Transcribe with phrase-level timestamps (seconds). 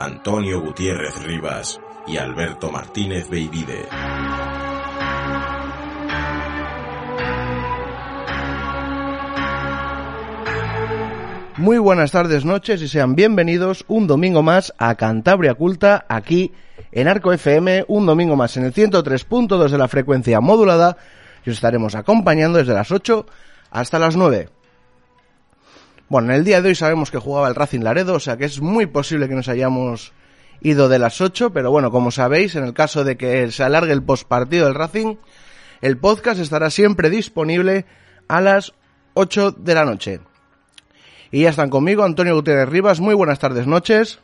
[0.00, 3.84] Antonio Gutiérrez Rivas y Alberto Martínez Beivide.
[11.58, 16.54] Muy buenas tardes, noches y sean bienvenidos un domingo más a Cantabria Culta aquí
[16.92, 20.96] en Arco FM, un domingo más en el 103.2 de la frecuencia modulada
[21.44, 23.26] y os estaremos acompañando desde las 8
[23.70, 24.48] hasta las 9.
[26.10, 28.44] Bueno, en el día de hoy sabemos que jugaba el Racing Laredo, o sea que
[28.44, 30.12] es muy posible que nos hayamos
[30.60, 33.92] ido de las 8, pero bueno, como sabéis, en el caso de que se alargue
[33.92, 35.18] el postpartido del Racing,
[35.80, 37.86] el podcast estará siempre disponible
[38.26, 38.72] a las
[39.14, 40.20] 8 de la noche.
[41.30, 44.18] Y ya están conmigo Antonio Gutiérrez Rivas, muy buenas tardes, noches.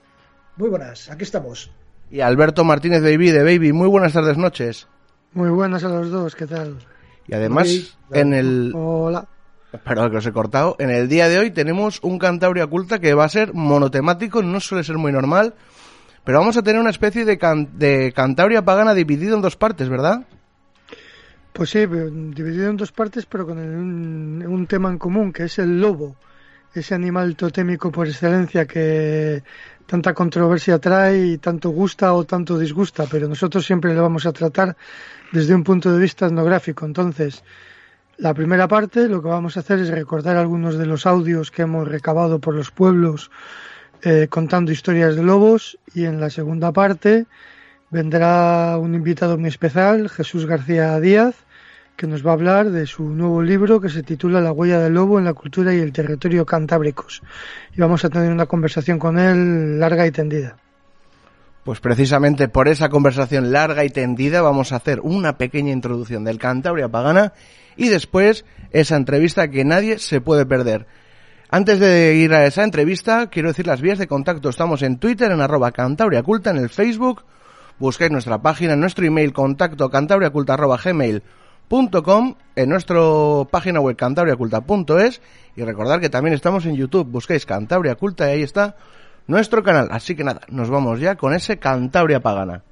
[0.56, 1.70] Muy buenas, aquí estamos.
[2.10, 4.88] Y Alberto Martínez Baby de Baby, muy buenas tardes, noches.
[5.34, 6.78] Muy buenas a los dos, ¿qué tal?
[7.28, 8.72] Y además, en el...
[8.74, 9.28] Hola.
[9.84, 10.76] Perdón que os he cortado.
[10.78, 14.60] En el día de hoy tenemos un Cantabria Oculta que va a ser monotemático, no
[14.60, 15.54] suele ser muy normal,
[16.24, 17.38] pero vamos a tener una especie de,
[17.72, 20.26] de Cantabria pagana dividido en dos partes, ¿verdad?
[21.52, 25.58] Pues sí, dividido en dos partes, pero con un, un tema en común, que es
[25.58, 26.16] el lobo,
[26.74, 29.42] ese animal totémico por excelencia que
[29.86, 34.32] tanta controversia trae y tanto gusta o tanto disgusta, pero nosotros siempre lo vamos a
[34.32, 34.76] tratar
[35.32, 36.84] desde un punto de vista etnográfico.
[36.84, 37.42] Entonces,
[38.18, 41.62] la primera parte lo que vamos a hacer es recordar algunos de los audios que
[41.62, 43.30] hemos recabado por los pueblos
[44.02, 47.26] eh, contando historias de lobos y en la segunda parte
[47.90, 51.34] vendrá un invitado muy especial, Jesús García Díaz,
[51.96, 54.94] que nos va a hablar de su nuevo libro que se titula La huella del
[54.94, 57.22] lobo en la cultura y el territorio cantábricos.
[57.74, 60.56] Y vamos a tener una conversación con él larga y tendida.
[61.64, 66.38] Pues precisamente por esa conversación larga y tendida vamos a hacer una pequeña introducción del
[66.38, 67.32] Cantabria Pagana
[67.76, 70.86] y después esa entrevista que nadie se puede perder.
[71.48, 74.48] Antes de ir a esa entrevista, quiero decir las vías de contacto.
[74.48, 77.24] Estamos en Twitter, en arroba cantabriaculta, en el Facebook.
[77.78, 83.00] Busquéis nuestra página, nuestro email contacto cantabriaculta arroba gmail.com, en nuestra
[83.50, 85.20] página web cantabriaculta.es
[85.54, 87.06] y recordar que también estamos en YouTube.
[87.06, 88.76] Busquéis Cantabria Culta y ahí está
[89.26, 89.88] nuestro canal.
[89.90, 92.62] Así que nada, nos vamos ya con ese Cantabria Pagana.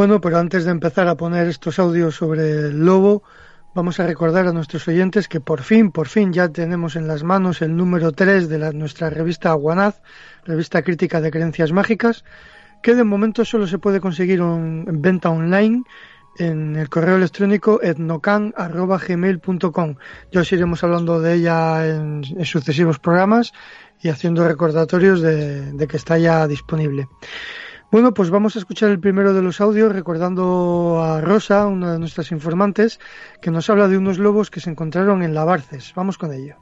[0.00, 3.22] Bueno, pero antes de empezar a poner estos audios sobre el lobo,
[3.74, 7.22] vamos a recordar a nuestros oyentes que por fin, por fin ya tenemos en las
[7.22, 10.00] manos el número 3 de la, nuestra revista Aguanaz,
[10.46, 12.24] revista crítica de creencias mágicas,
[12.82, 15.82] que de momento solo se puede conseguir en venta online
[16.38, 19.96] en el correo electrónico etnocan.gmail.com.
[20.32, 23.52] Ya os iremos hablando de ella en, sucesivos programas
[24.00, 27.06] y haciendo recordatorios de que está ya disponible.
[27.90, 31.98] Bueno, pues vamos a escuchar el primero de los audios recordando a Rosa, una de
[31.98, 33.00] nuestras informantes,
[33.42, 35.92] que nos habla de unos lobos que se encontraron en Lavarces.
[35.96, 36.54] Vamos con ello.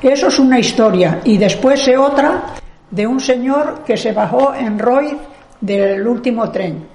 [0.00, 1.20] Eso es una historia.
[1.24, 2.44] Y después se otra
[2.88, 5.18] de un señor que se bajó en Roy
[5.60, 6.86] del último tren.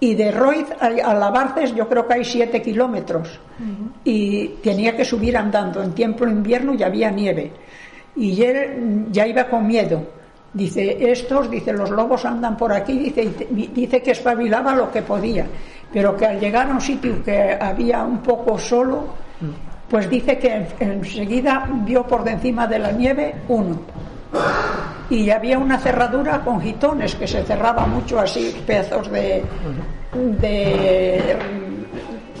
[0.00, 3.38] Y de Roy a Lavarces yo creo que hay siete kilómetros.
[4.02, 5.84] Y tenía que subir andando.
[5.84, 7.52] En tiempo de invierno ya había nieve.
[8.16, 10.19] Y él ya iba con miedo
[10.52, 15.46] Dice, estos, dice, los lobos andan por aquí, dice, dice que espabilaba lo que podía,
[15.92, 19.14] pero que al llegar a un sitio que había un poco solo,
[19.88, 23.80] pues dice que enseguida vio por encima de la nieve uno.
[25.08, 29.44] y había una cerradura con gitones que se cerraba mucho así, pedazos de,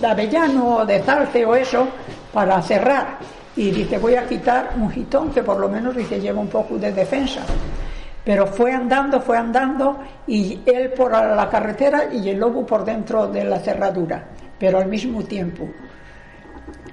[0.02, 1.86] avellano o de zarce o eso
[2.32, 3.18] para cerrar.
[3.56, 6.76] Y dice, voy a quitar un gitón que por lo menos dice lleva un poco
[6.76, 7.42] de defensa.
[8.24, 13.26] Pero fue andando, fue andando y él por la carretera y el lobo por dentro
[13.28, 14.24] de la cerradura,
[14.58, 15.68] pero al mismo tiempo.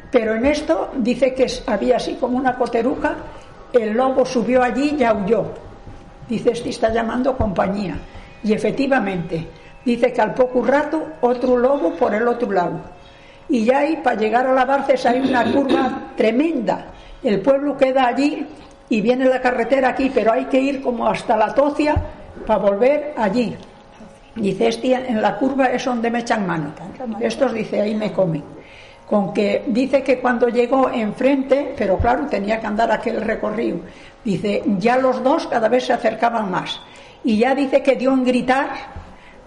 [0.10, 3.16] Pero en esto dice que había así como una coteruca,
[3.74, 5.52] el lobo subió allí y aulló.
[6.28, 7.96] Dice, este está llamando compañía.
[8.44, 9.48] Y efectivamente,
[9.84, 12.80] dice que al poco rato otro lobo por el otro lado.
[13.50, 16.88] Y ya ahí, para llegar a la Barces, hay una curva tremenda.
[17.24, 18.46] El pueblo queda allí
[18.90, 21.96] y viene la carretera aquí, pero hay que ir como hasta la Tocia
[22.46, 23.56] para volver allí.
[24.36, 26.72] Dice, este en la curva es donde me echan mano.
[27.20, 28.44] Estos, dice, ahí me comen.
[29.06, 33.80] Con que dice que cuando llegó enfrente, pero claro, tenía que andar aquel recorrido.
[34.24, 36.80] Dice, ya los dos cada vez se acercaban más.
[37.24, 38.70] Y ya dice que dio en gritar,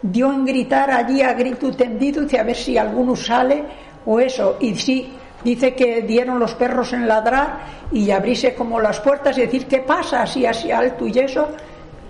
[0.03, 3.63] dio en gritar allí a grito tendido, dice, a ver si alguno sale
[4.07, 4.57] o eso.
[4.61, 5.13] Y sí,
[5.45, 7.61] dice que dieron los perros en ladrar
[7.93, 10.23] y abrirse como las puertas y decir, ¿qué pasa?
[10.23, 11.49] Así, así alto y eso.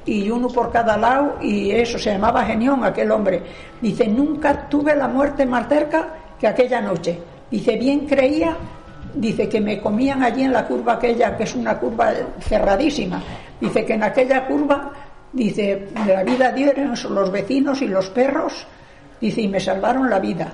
[0.07, 3.43] Y uno por cada lado, y eso, se llamaba Genión aquel hombre.
[3.81, 7.19] Dice, nunca tuve la muerte más cerca que aquella noche.
[7.51, 8.57] Dice, bien creía,
[9.15, 13.23] dice que me comían allí en la curva aquella, que es una curva cerradísima.
[13.61, 14.91] Dice que en aquella curva,
[15.33, 18.67] dice, de la vida dieron los vecinos y los perros,
[19.21, 20.49] dice, y me salvaron la vida.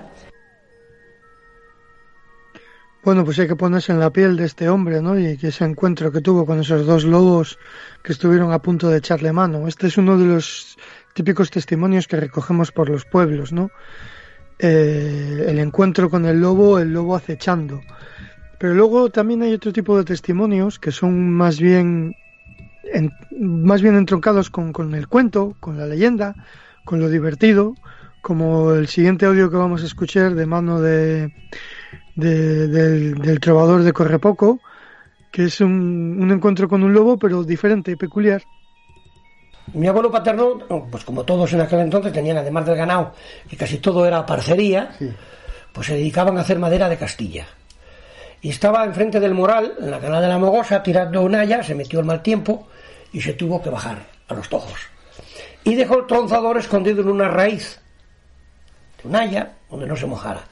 [3.07, 5.17] Bueno, pues hay que ponerse en la piel de este hombre, ¿no?
[5.17, 7.57] Y ese encuentro que tuvo con esos dos lobos
[8.03, 9.69] que estuvieron a punto de echarle mano.
[9.69, 10.77] Este es uno de los
[11.15, 13.71] típicos testimonios que recogemos por los pueblos, ¿no?
[14.59, 17.81] Eh, el encuentro con el lobo, el lobo acechando.
[18.59, 22.17] Pero luego también hay otro tipo de testimonios que son más bien,
[23.39, 26.35] más bien entroncados con, con el cuento, con la leyenda,
[26.85, 27.77] con lo divertido,
[28.21, 31.33] como el siguiente audio que vamos a escuchar de mano de
[32.17, 34.59] del, del, trovador de Correpoco,
[35.31, 38.43] que es un, un, encuentro con un lobo, pero diferente y peculiar.
[39.75, 40.59] Mi abuelo paterno,
[40.91, 43.13] pues como todos en aquel entonces tenían, además del ganado,
[43.49, 45.13] que casi todo era parcería, sí.
[45.73, 47.47] pues se dedicaban a hacer madera de Castilla.
[48.41, 51.75] Y estaba enfrente del moral, en la canal de la Mogosa, tirando un haya, se
[51.75, 52.69] metió el mal tiempo
[53.13, 54.79] y se tuvo que bajar a los tojos.
[55.65, 57.81] Y dejó el tronzador escondido en una raíz
[59.03, 60.45] de un haya donde no se mojara.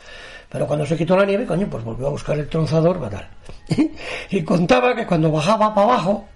[0.55, 3.29] Pero cuando se quitó la nieve, coño, pues volvió a buscar el tronzador, tal.
[4.31, 6.29] y contaba que cuando bajaba para abajo,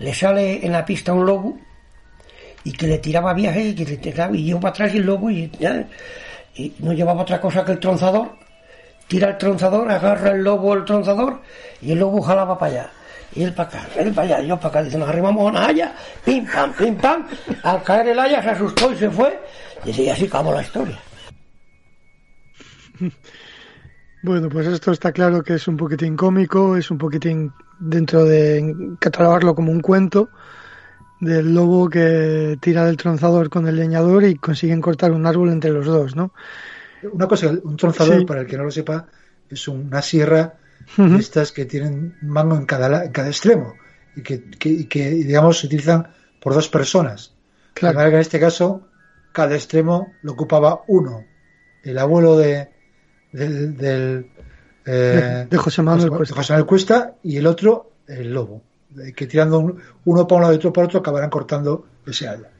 [0.00, 1.56] le sale en la pista un lobo
[2.64, 5.06] y que le tiraba viaje y que le tiraba, y yo para atrás y el
[5.06, 5.86] lobo y, ya,
[6.56, 8.36] y no llevaba otra cosa que el tronzador.
[9.06, 11.40] Tira el tronzador, agarra el lobo el tronzador
[11.80, 12.90] y el lobo jalaba para allá.
[13.36, 14.82] Y él para acá, él para allá, yo para acá.
[14.82, 15.94] Dice, nos arrimamos a una haya,
[16.24, 17.28] pim, pam, pim, pam.
[17.62, 19.38] Al caer el haya se asustó y se fue.
[19.84, 20.98] Y así acabó la historia.
[24.22, 28.94] Bueno, pues esto está claro que es un poquitín cómico, es un poquitín dentro de
[29.00, 30.30] catalogarlo como un cuento
[31.20, 35.70] del lobo que tira del tronzador con el leñador y consiguen cortar un árbol entre
[35.70, 36.32] los dos, ¿no?
[37.12, 38.24] Una cosa, un tronzador, sí.
[38.24, 39.06] para el que no lo sepa,
[39.50, 40.54] es una sierra
[40.98, 41.14] uh -huh.
[41.14, 43.74] de estas que tienen mango en cada, en cada extremo
[44.14, 46.06] y que, que, que, digamos, se utilizan
[46.40, 47.34] por dos personas.
[47.74, 47.92] Claro.
[47.92, 48.88] De manera que en este caso,
[49.32, 51.24] cada extremo lo ocupaba uno.
[51.82, 52.68] El abuelo de,
[53.32, 54.26] del, del
[54.84, 56.34] eh, de José Manuel José, Cuesta.
[56.36, 58.62] José Manuel Cuesta y el otro el lobo
[59.16, 62.50] que tirando un, uno para un lado y otro para otro acabarán cortando ese haya.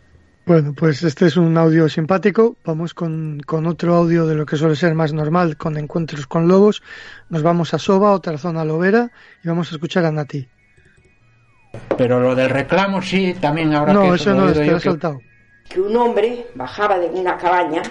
[0.47, 2.57] Bueno pues este es un audio simpático.
[2.65, 6.49] Vamos con, con otro audio de lo que suele ser más normal con encuentros con
[6.49, 6.83] lobos.
[7.29, 9.11] Nos vamos a Soba otra zona lobera
[9.45, 10.49] y vamos a escuchar a Nati.
[11.97, 15.19] Pero lo del reclamo sí también ahora no que eso no está saltado
[15.73, 17.83] que un hombre bajaba de una cabaña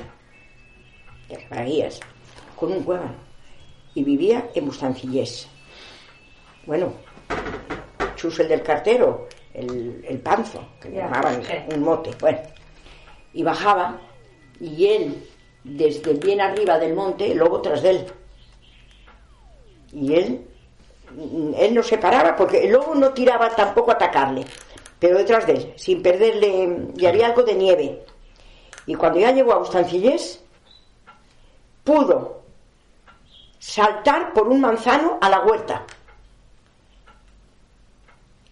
[1.29, 2.00] de Bahías
[2.62, 3.15] con un huevón
[3.96, 5.48] y vivía en Bustancillés.
[6.68, 6.94] Bueno,
[8.15, 11.41] Chus el del cartero, el, el panzo, que le llamaban
[11.74, 12.38] un mote, bueno,
[13.34, 14.00] y bajaba
[14.60, 15.27] y él,
[15.63, 18.06] desde bien arriba del monte, el lobo tras de él.
[19.94, 20.48] Y él,
[21.58, 24.46] él no se paraba porque el lobo no tiraba tampoco a atacarle,
[25.00, 28.06] pero detrás de él, sin perderle, y había algo de nieve.
[28.86, 30.44] Y cuando ya llegó a Bustancillés,
[31.84, 32.40] pudo
[33.62, 35.84] saltar por un manzano a la huerta.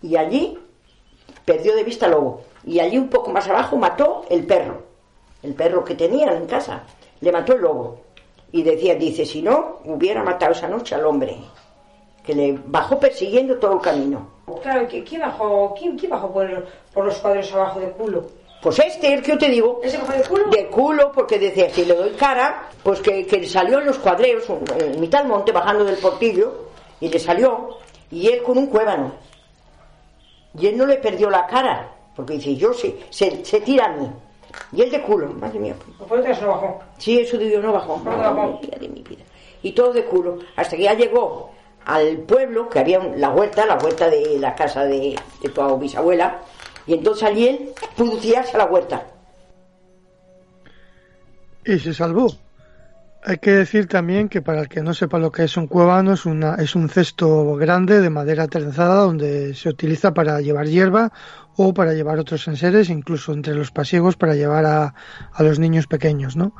[0.03, 0.57] Y allí
[1.43, 2.43] perdió de vista al lobo.
[2.63, 4.83] Y allí un poco más abajo mató el perro.
[5.41, 6.83] El perro que tenían en casa.
[7.21, 8.01] Le mató el lobo.
[8.51, 11.37] Y decía, dice, si no, hubiera matado esa noche al hombre
[12.23, 14.27] que le bajó persiguiendo todo el camino.
[14.61, 18.27] Claro, ¿quién bajó, quién, quién bajó por, por los cuadros abajo de culo?
[18.61, 19.79] Pues este, el que yo te digo.
[19.83, 20.49] ¿Ese de culo?
[20.49, 24.43] De culo, porque decía, si le doy cara, pues que, que salió en los cuadreros,
[24.77, 27.77] en mitad del monte, bajando del portillo, y le salió,
[28.11, 29.13] y él con un cuébano.
[30.59, 33.93] Y él no le perdió la cara, porque dice, yo sí, se, se tira a
[33.93, 34.09] mí.
[34.73, 35.75] Y él de culo, madre mía.
[36.07, 36.79] ¿Por qué no bajó?
[36.97, 38.01] Sí, eso digo, no bajó.
[38.03, 39.23] No de mi vida.
[39.61, 41.51] Y todo de culo, hasta que ya llegó
[41.85, 46.41] al pueblo, que había la huerta, la huerta de la casa de, de tu bisabuela,
[46.89, 47.73] y entonces allí él
[48.51, 49.05] a la huerta.
[51.63, 52.33] Y se salvó.
[53.23, 56.13] Hay que decir también que para el que no sepa lo que es un cuevano,
[56.13, 61.11] es, una, es un cesto grande de madera trenzada donde se utiliza para llevar hierba
[61.55, 64.95] o para llevar otros enseres, incluso entre los pasiegos para llevar a,
[65.31, 66.55] a los niños pequeños, ¿no?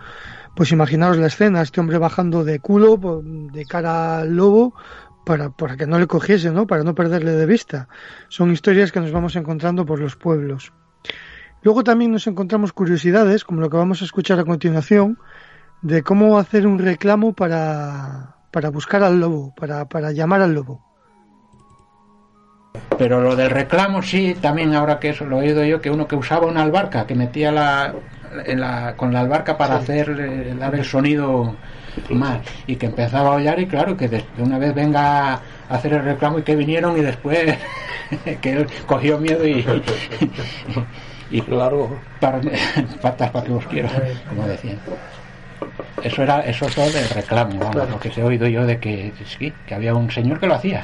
[0.55, 4.75] Pues imaginaos la escena, este hombre bajando de culo, de cara al lobo,
[5.25, 6.67] para, para que no le cogiese, ¿no?
[6.67, 7.88] Para no perderle de vista.
[8.29, 10.73] Son historias que nos vamos encontrando por los pueblos.
[11.61, 15.19] Luego también nos encontramos curiosidades, como lo que vamos a escuchar a continuación,
[15.81, 20.85] de cómo hacer un reclamo para, para buscar al lobo, para, para llamar al lobo.
[22.97, 26.07] Pero lo del reclamo sí, también ahora que eso lo he oído yo, que uno
[26.07, 27.93] que usaba una albarca, que metía la,
[28.45, 31.55] en la con la albarca para hacer eh, dar el sonido
[32.10, 32.39] más.
[32.68, 36.03] Y que empezaba a hollar y claro que de una vez venga a hacer el
[36.03, 37.58] reclamo y que vinieron y después
[38.41, 39.65] que él cogió miedo y,
[41.32, 42.41] y, para,
[43.01, 43.89] patas para que os quiero
[44.27, 44.79] como decían
[46.03, 48.79] eso era eso es todo del reclamo vamos, lo que se ha oído yo de
[48.79, 50.82] que sí que había un señor que lo hacía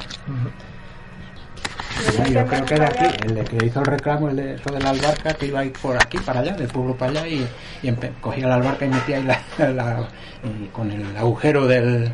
[2.30, 4.80] yo creo que era aquí, el de que hizo el reclamo, el de eso de
[4.80, 7.46] la albarca, que iba a ir por aquí, para allá, del pueblo para allá, y,
[7.82, 9.40] y cogía la albarca y metía ahí la,
[9.72, 10.08] la,
[10.44, 12.12] y con el agujero del,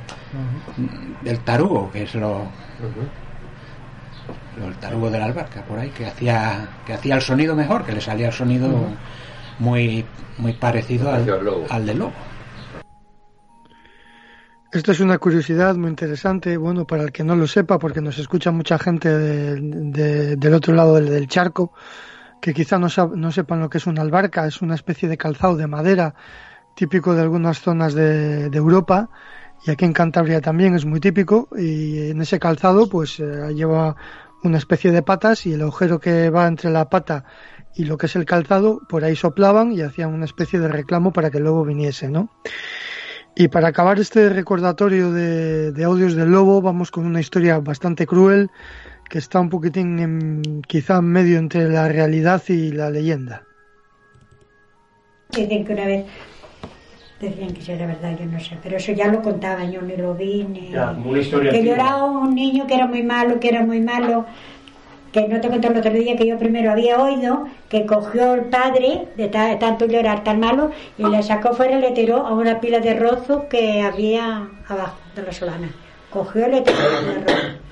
[1.23, 2.47] del tarugo, que es lo,
[4.59, 7.85] lo, el tarugo de la albarca, por ahí, que hacía, que hacía el sonido mejor,
[7.85, 8.69] que le salía el sonido
[9.59, 10.05] muy,
[10.39, 11.27] muy parecido al,
[11.69, 12.13] al del lobo.
[14.73, 18.19] Esto es una curiosidad muy interesante, bueno, para el que no lo sepa, porque nos
[18.19, 21.75] escucha mucha gente de, de, del otro lado del, charco,
[22.41, 25.67] que quizá no, sepan lo que es una albarca, es una especie de calzado de
[25.67, 26.15] madera
[26.75, 29.11] típico de algunas zonas de, Europa
[29.67, 33.95] y aquí en Cantabria también es muy típico y en ese calzado pues eh, lleva
[34.43, 37.27] una especie de patas y el agujero que va entre la pata
[37.77, 41.13] y lo que es el calzado por ahí soplaban y hacían una especie de reclamo
[41.13, 42.31] para que lobo viniese, ¿no?
[43.35, 48.07] Y para acabar este recordatorio de, de, audios del lobo, vamos con una historia bastante
[48.07, 48.51] cruel
[49.09, 53.43] que está un poquitín en, quizá en medio entre la realidad y la leyenda.
[55.31, 56.07] Dicen que una vez
[57.21, 60.15] decían que era verdad, yo no sé, pero eso ya lo contaban, yo ni lo
[60.15, 60.71] vi, ni...
[60.71, 64.27] Ya, una historia que lloraba un niño que era muy malo, que era muy malo,
[65.13, 68.47] que no te conté el otro día que yo primero había oído que cogió el
[68.47, 72.27] padre de, ta, de tanto llorar tan malo y le sacó fuera y le tiró
[72.27, 75.71] a una pila de rozo que había abajo de la solana.
[76.11, 77.63] Cogió y le tiró de rozo.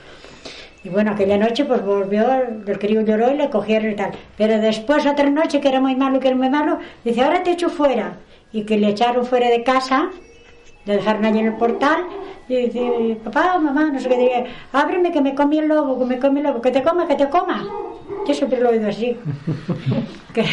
[0.83, 2.27] Y bueno, aquella noche pues volvió,
[2.67, 4.13] el crío lloró y le cogieron y tal.
[4.37, 7.53] Pero después otra noche que era muy malo, que era muy malo, dice, ahora te
[7.53, 8.17] echo fuera.
[8.53, 10.11] Y que le echaron fuera de casa,
[10.87, 12.05] le dejaron allí en el portal
[12.51, 16.05] y dice, papá, mamá, no sé qué diría, ábreme que me comí el lobo, que
[16.05, 17.65] me comí el lobo, que te coma, que te coma.
[18.27, 19.17] Yo siempre lo he oído así.
[20.35, 20.45] que,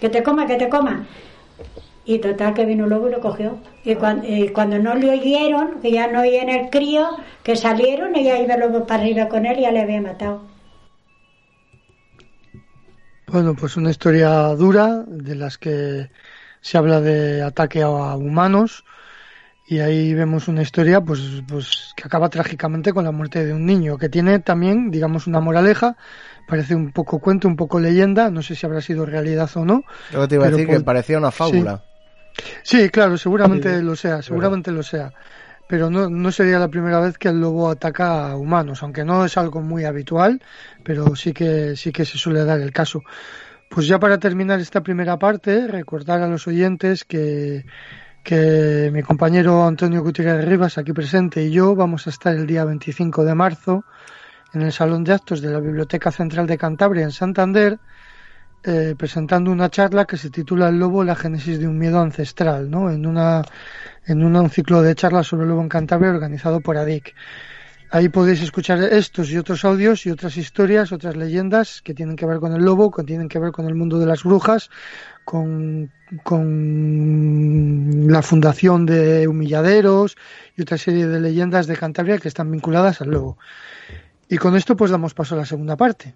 [0.00, 1.06] que, te coma, que te coma.
[2.04, 3.58] Y total que vino un lobo y lo cogió.
[3.84, 7.08] Y cuando, y cuando no le oyeron, que ya no oían el crío,
[7.42, 10.00] que salieron y ya iba el lobo para arriba con él y ya le había
[10.00, 10.42] matado.
[13.26, 16.08] Bueno, pues una historia dura de las que
[16.62, 18.84] se habla de ataque a humanos
[19.70, 23.66] y ahí vemos una historia pues, pues que acaba trágicamente con la muerte de un
[23.66, 25.94] niño, que tiene también, digamos, una moraleja,
[26.46, 29.84] parece un poco cuento, un poco leyenda, no sé si habrá sido realidad o no.
[30.26, 30.76] Te iba a decir por...
[30.78, 31.84] que parecía una fábula.
[32.62, 35.12] Sí, sí claro, seguramente sí, lo sea, seguramente lo sea.
[35.68, 39.26] Pero no, no sería la primera vez que el lobo ataca a humanos, aunque no
[39.26, 40.40] es algo muy habitual,
[40.82, 43.02] pero sí que, sí que se suele dar el caso.
[43.68, 47.66] Pues ya para terminar esta primera parte, recordar a los oyentes que
[48.28, 52.62] que mi compañero Antonio Gutiérrez Rivas, aquí presente, y yo vamos a estar el día
[52.66, 53.84] 25 de marzo
[54.52, 57.78] en el Salón de Actos de la Biblioteca Central de Cantabria en Santander,
[58.64, 62.70] eh, presentando una charla que se titula El lobo, la génesis de un miedo ancestral,
[62.70, 62.90] ¿no?
[62.90, 63.40] en, una,
[64.04, 67.14] en una, un ciclo de charlas sobre el lobo en Cantabria organizado por ADIC.
[67.90, 72.26] Ahí podéis escuchar estos y otros audios y otras historias, otras leyendas que tienen que
[72.26, 74.68] ver con el lobo, que tienen que ver con el mundo de las brujas,
[75.28, 75.92] con,
[78.08, 80.16] la fundación de humilladeros
[80.56, 83.36] y otra serie de leyendas de Cantabria que están vinculadas al lobo.
[84.30, 86.14] Y con esto pues damos paso a la segunda parte.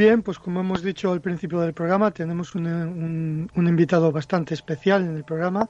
[0.00, 5.14] Bien, pues como hemos dicho al principio del programa, tenemos un, invitado bastante especial en
[5.14, 5.68] el programa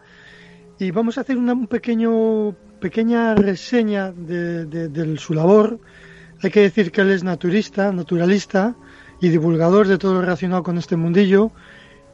[0.78, 5.80] y vamos a hacer una un pequeño, pequeña reseña de, su labor.
[6.44, 8.76] Hay que decir que él es naturista, naturalista
[9.20, 11.50] y divulgador de todo lo relacionado con este mundillo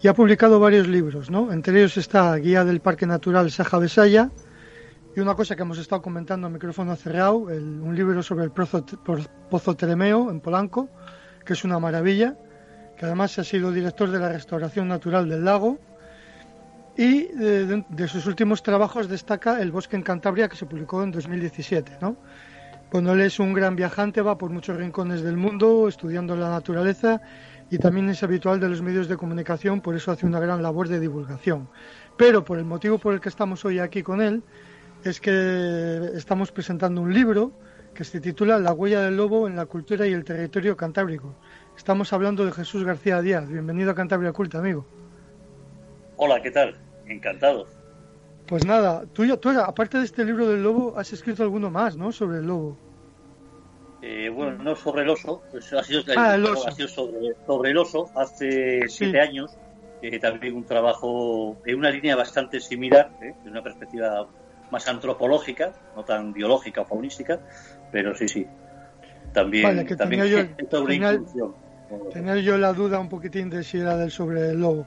[0.01, 1.53] y ha publicado varios libros, ¿no?
[1.53, 4.31] Entre ellos está Guía del Parque Natural Saja Besaya
[5.15, 8.87] y una cosa que hemos estado comentando a micrófono cerrado, un libro sobre el Pozo,
[9.51, 10.89] Pozo Tremeo en Polanco,
[11.47, 12.37] que es una maravilla,
[12.99, 15.79] que además ha sido director de la restauración natural del lago.
[16.99, 21.99] Y de, sus últimos trabajos destaca El bosque en Cantabria, que se publicó en 2017.
[22.01, 22.17] ¿no?
[22.91, 27.21] Bueno, él es un gran viajante, va por muchos rincones del mundo estudiando la naturaleza
[27.71, 30.89] y también es habitual de los medios de comunicación, por eso hace una gran labor
[30.89, 31.69] de divulgación.
[32.17, 34.43] Pero por el motivo por el que estamos hoy aquí con él,
[35.05, 37.53] es que estamos presentando un libro
[37.97, 41.35] que se titula La huella del lobo en la cultura y el territorio cantábrico.
[41.77, 43.49] Estamos hablando de Jesús García Díaz.
[43.49, 44.87] Bienvenido a Cantabria Culta, amigo.
[46.17, 46.77] Hola, ¿qué tal?
[47.07, 47.67] Encantado.
[48.47, 52.13] Pues nada, tú, tú aparte de este libro del lobo, has escrito alguno más, ¿no?
[52.13, 52.77] Sobre el lobo.
[54.03, 56.69] Eh, bueno, no sobre el oso, pues ha sido, ah, el oso.
[56.69, 59.57] Ha sido sobre, el oso hace siete años.
[60.03, 63.35] Eh, también un trabajo en una línea bastante similar, ¿eh?
[63.43, 64.29] de una perspectiva
[64.71, 67.41] más antropológica, no tan biológica o faunística,
[67.93, 68.47] pero sí, sí.
[69.33, 70.47] También, también tenía yo,
[72.13, 74.87] tenía, yo la duda un poquitín de si era del sobre el lobo.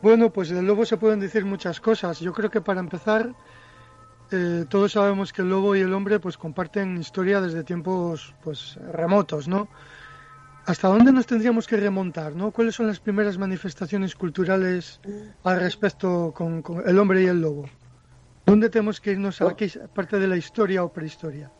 [0.00, 2.20] Bueno, pues del lobo se pueden decir muchas cosas.
[2.20, 3.30] Yo creo que para empezar,
[4.30, 8.78] eh, todos sabemos que el lobo y el hombre pues comparten historia desde tiempos pues
[8.92, 9.68] remotos, ¿no?
[10.66, 12.50] ¿Hasta dónde nos tendríamos que remontar, no?
[12.50, 15.00] ¿Cuáles son las primeras manifestaciones culturales
[15.42, 17.66] al respecto con, con el hombre y el lobo?
[18.46, 21.50] ¿Dónde tenemos que irnos a aquí, parte de la historia o prehistoria?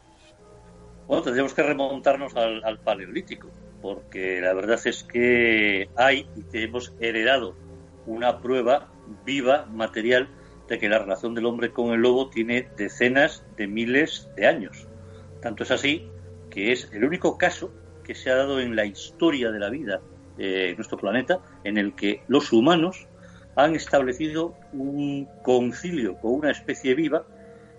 [1.06, 3.50] Bueno, tendríamos que remontarnos al, paleolítico,
[3.82, 7.54] porque la verdad es que hay y tenemos heredado
[8.06, 8.88] una prueba
[9.24, 10.28] viva, material,
[10.68, 14.88] de que la relación del hombre con el lobo tiene decenas de miles de años.
[15.42, 16.08] Tanto es así
[16.50, 17.70] que es el único caso
[18.02, 20.00] que se ha dado en la historia de la vida
[20.38, 23.06] en nuestro planeta en el que los humanos
[23.56, 27.24] han establecido un concilio con una especie viva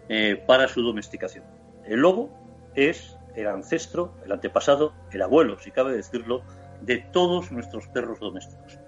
[0.07, 1.43] eh, para su domesticación.
[1.85, 2.29] El lobo
[2.75, 6.43] es el ancestro, el antepasado, el abuelo, si cabe decirlo,
[6.81, 8.79] de todos nuestros perros domésticos.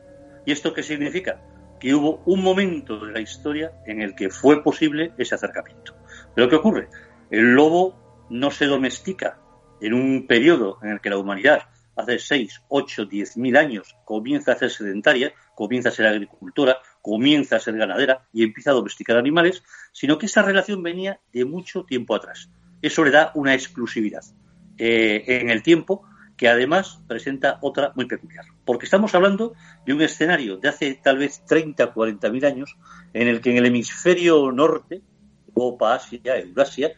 [0.45, 1.41] ¿Y esto qué significa?
[1.79, 5.95] Que hubo un momento de la historia en el que fue posible ese acercamiento.
[6.33, 6.89] Pero ¿qué ocurre?
[7.29, 9.39] El lobo no se domestica
[9.81, 11.63] en un periodo en el que la humanidad
[11.97, 17.55] hace 6, 8, 10 mil años comienza a ser sedentaria, comienza a ser agricultora, comienza
[17.55, 21.83] a ser ganadera y empieza a domesticar animales, sino que esa relación venía de mucho
[21.83, 22.49] tiempo atrás.
[22.81, 24.23] Eso le da una exclusividad
[24.77, 26.03] eh, en el tiempo
[26.37, 28.45] que además presenta otra muy peculiar.
[28.63, 29.53] Porque estamos hablando
[29.85, 32.77] de un escenario de hace tal vez 30, 40 mil años,
[33.13, 35.01] en el que en el hemisferio norte,
[35.47, 36.91] Europa, Asia, Eurasia,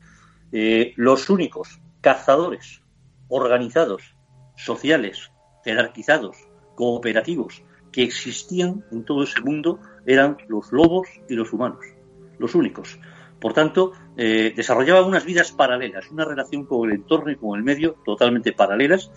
[0.52, 2.82] eh, los únicos cazadores
[3.30, 4.16] organizados,
[4.58, 5.32] sociales,
[5.64, 6.36] jerarquizados,
[6.76, 11.86] cooperativos, que existían en todo ese mundo eran los lobos y los humanos,
[12.38, 13.00] los únicos.
[13.40, 17.64] Por tanto, eh, desarrollaban unas vidas paralelas, una relación con el entorno y con el
[17.64, 19.12] medio totalmente paralelas,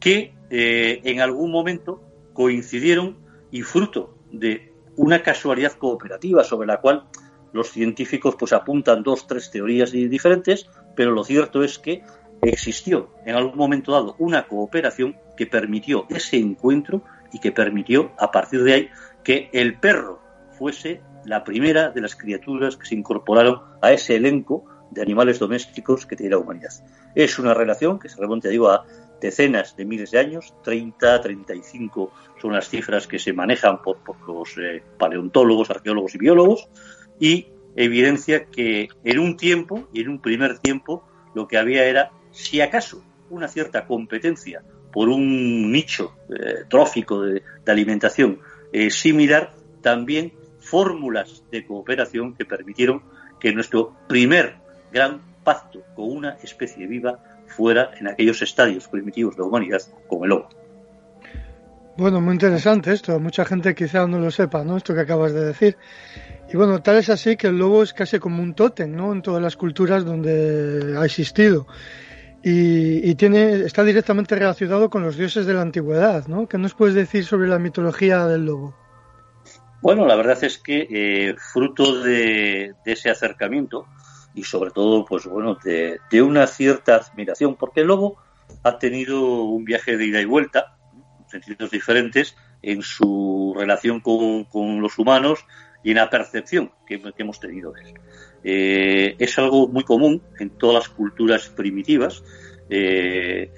[0.00, 2.00] que eh, en algún momento
[2.32, 3.18] coincidieron
[3.50, 7.06] y fruto de una casualidad cooperativa sobre la cual
[7.52, 12.02] los científicos pues apuntan dos, tres teorías diferentes, pero lo cierto es que
[12.40, 18.30] existió en algún momento dado una cooperación que permitió ese encuentro y que permitió a
[18.30, 18.88] partir de ahí
[19.22, 20.22] que el perro
[20.56, 26.06] fuese la primera de las criaturas que se incorporaron a ese elenco de animales domésticos
[26.06, 26.70] que tiene la humanidad.
[27.14, 28.86] Es una relación que se remonta, digo, a
[29.20, 34.56] decenas de miles de años, 30, 35 son las cifras que se manejan por, los
[34.58, 36.68] eh, paleontólogos, arqueólogos y biólogos,
[37.18, 42.10] y evidencia que en un tiempo y en un primer tiempo lo que había era,
[42.30, 44.62] si acaso, una cierta competencia
[44.92, 48.38] por un nicho eh, trófico de, alimentación
[48.72, 50.32] eh, similar, también
[50.66, 53.02] fórmulas de cooperación que permitieron
[53.38, 54.56] que nuestro primer
[54.92, 60.24] gran pacto con una especie viva fuera en aquellos estadios primitivos de la humanidad como
[60.24, 60.48] el lobo.
[61.96, 63.18] Bueno, muy interesante esto.
[63.20, 64.76] Mucha gente quizá no lo sepa, ¿no?
[64.76, 65.76] Esto que acabas de decir.
[66.52, 69.12] Y bueno, tal es así que el lobo es casi como un tótem, ¿no?
[69.12, 71.66] En todas las culturas donde ha existido.
[72.42, 76.46] Y, tiene, está directamente relacionado con los dioses de la antigüedad, ¿no?
[76.46, 78.85] ¿Qué nos puedes decir sobre la mitología del lobo?
[79.82, 83.86] Bueno, la verdad es que eh, fruto de, ese acercamiento
[84.34, 88.18] y sobre todo, pues bueno, de, una cierta admiración, porque el lobo
[88.62, 90.76] ha tenido un viaje de ida y vuelta,
[91.20, 95.44] en sentidos diferentes, en su relación con los humanos
[95.86, 97.94] y en la percepción que, hemos tenido de él.
[98.42, 102.24] Eh, es algo muy común en todas las culturas primitivas,
[102.68, 103.52] eh,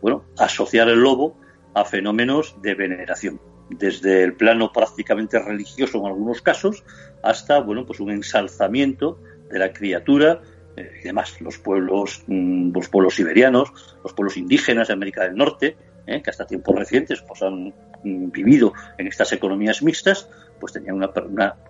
[0.00, 1.38] bueno, asociar el lobo
[1.74, 3.38] a fenómenos de veneración,
[3.70, 6.84] desde el plano prácticamente religioso en algunos casos
[7.22, 9.18] hasta, bueno, pues un ensalzamiento
[9.50, 10.42] de la criatura
[10.76, 11.40] y demás.
[11.40, 13.70] Los pueblos, mm, los pueblos siberianos,
[14.02, 17.72] los pueblos indígenas de América del Norte, que hasta tiempos recientes pues han
[18.02, 20.28] mm, vivido en estas economías mixtas,
[20.60, 21.10] pues tenía una,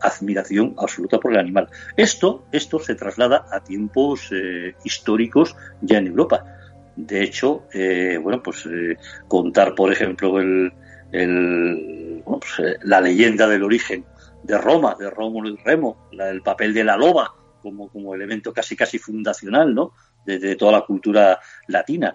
[0.01, 1.69] admiración absoluta por el animal.
[1.97, 6.45] Esto, esto se traslada a tiempos eh, históricos ya en Europa.
[6.97, 10.73] De hecho, eh, bueno, pues eh, contar, por ejemplo, el,
[12.25, 14.05] pues, la leyenda del origen
[14.43, 18.77] de Roma, de Rómulo y Remo, el papel de la loba como, como elemento casi
[18.77, 19.93] casi fundacional, ¿no?
[20.27, 22.15] de, toda la cultura latina.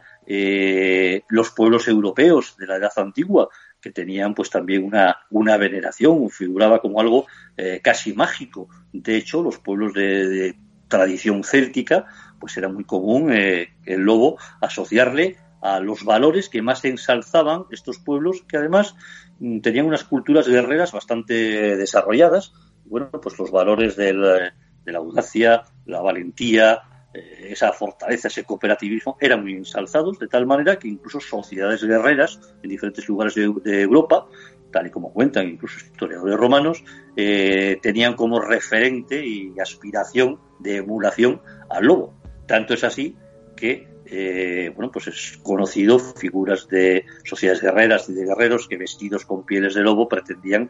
[1.29, 3.49] los pueblos europeos de la Edad Antigua,
[3.81, 8.67] que tenían pues también una, una veneración, figuraba como algo eh, casi mágico.
[8.91, 10.55] De hecho, los pueblos de,
[10.87, 12.07] tradición céltica,
[12.39, 17.99] pues era muy común eh, el lobo asociarle a los valores que más ensalzaban estos
[17.99, 18.95] pueblos, que además
[19.39, 22.53] mm, tenían unas culturas guerreras bastante desarrolladas.
[22.85, 29.41] Bueno, pues los valores de la audacia, la valentía, eh, esa fortaleza, ese cooperativismo, eran
[29.41, 34.27] muy ensalzados, de tal manera que incluso sociedades guerreras en diferentes lugares de, Europa,
[34.71, 36.83] tal y como cuentan incluso historiadores romanos,
[37.15, 42.13] eh, tenían como referente y aspiración de emulación al lobo.
[42.45, 43.15] Tanto es así
[43.55, 49.25] que eh, bueno, pues es conocido figuras de sociedades guerreras y de guerreros que vestidos
[49.25, 50.69] con pieles de lobo pretendían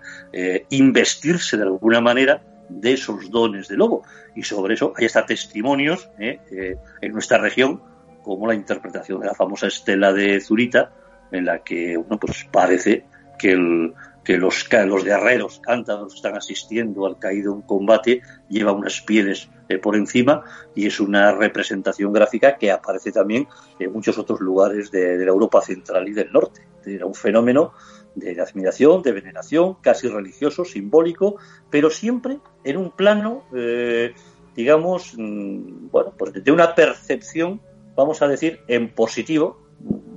[0.69, 4.04] investirse de alguna manera de esos dones de lobo.
[4.36, 6.39] Y sobre eso hay hasta testimonios ¿eh?
[6.52, 7.82] Eh, en nuestra región,
[8.23, 10.91] como la interpretación de la famosa estela de Zurita,
[11.32, 13.06] en la que bueno, pues parece
[13.38, 13.93] que, el,
[14.30, 19.80] que los, los guerreros cántaros están asistiendo al caído en combate, lleva unas pieles eh,
[19.80, 20.44] por encima
[20.76, 23.48] y es una representación gráfica que aparece también
[23.80, 26.62] en muchos otros lugares de, de la Europa central y del norte.
[26.86, 27.74] Era un fenómeno
[28.13, 31.38] de admiración, de veneración, casi religioso, simbólico,
[31.72, 34.13] pero siempre en un plano, eh,
[34.56, 37.62] digamos, mm, bueno, pues de una percepción,
[37.96, 39.58] vamos a decir, en positivo,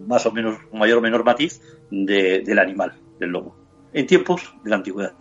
[0.07, 3.62] más o menos, mayor o menor matiz, del animal, del lobo,
[3.93, 5.13] en tiempos de la antigüedad.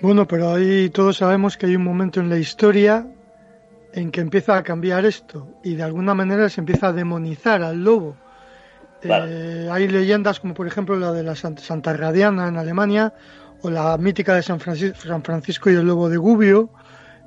[0.00, 3.06] Bueno, pero ahí todos sabemos que hay un momento en la historia
[3.92, 7.82] en que empieza a cambiar esto y de alguna manera se empieza a demonizar al
[7.82, 8.16] lobo
[9.02, 13.12] eh, hay leyendas como por ejemplo la de la Santa Radiana en Alemania
[13.62, 16.70] o la mítica de San Francisco, y el lobo de Gubbio,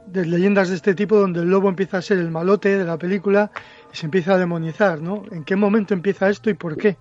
[0.06, 2.98] de leyendas de este tipo donde el lobo empieza a ser el malote de la
[2.98, 3.52] película
[3.92, 5.24] y se empieza a demonizar, ¿no?
[5.32, 6.98] ¿En qué momento empieza esto y por qué?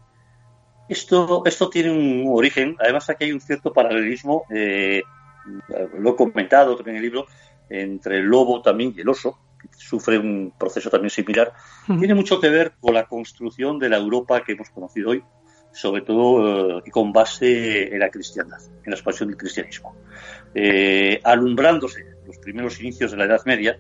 [0.88, 5.02] Esto, esto tiene un origen, además aquí hay un cierto paralelismo, eh,
[5.98, 7.26] lo he comentado también en el libro,
[7.68, 9.38] entre el lobo también y el oso,
[9.76, 11.52] sufre un proceso también similar,
[11.86, 15.22] tiene mucho que ver con la construcción de la Europa que hemos conocido hoy,
[15.72, 19.94] sobre todo eh, con base en la cristiandad, en la expansión del cristianismo.
[20.54, 23.78] Eh, alumbrándose los primeros inicios de la Edad Media,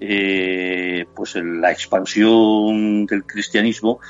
[0.00, 4.00] eh, pues la expansión del cristianismo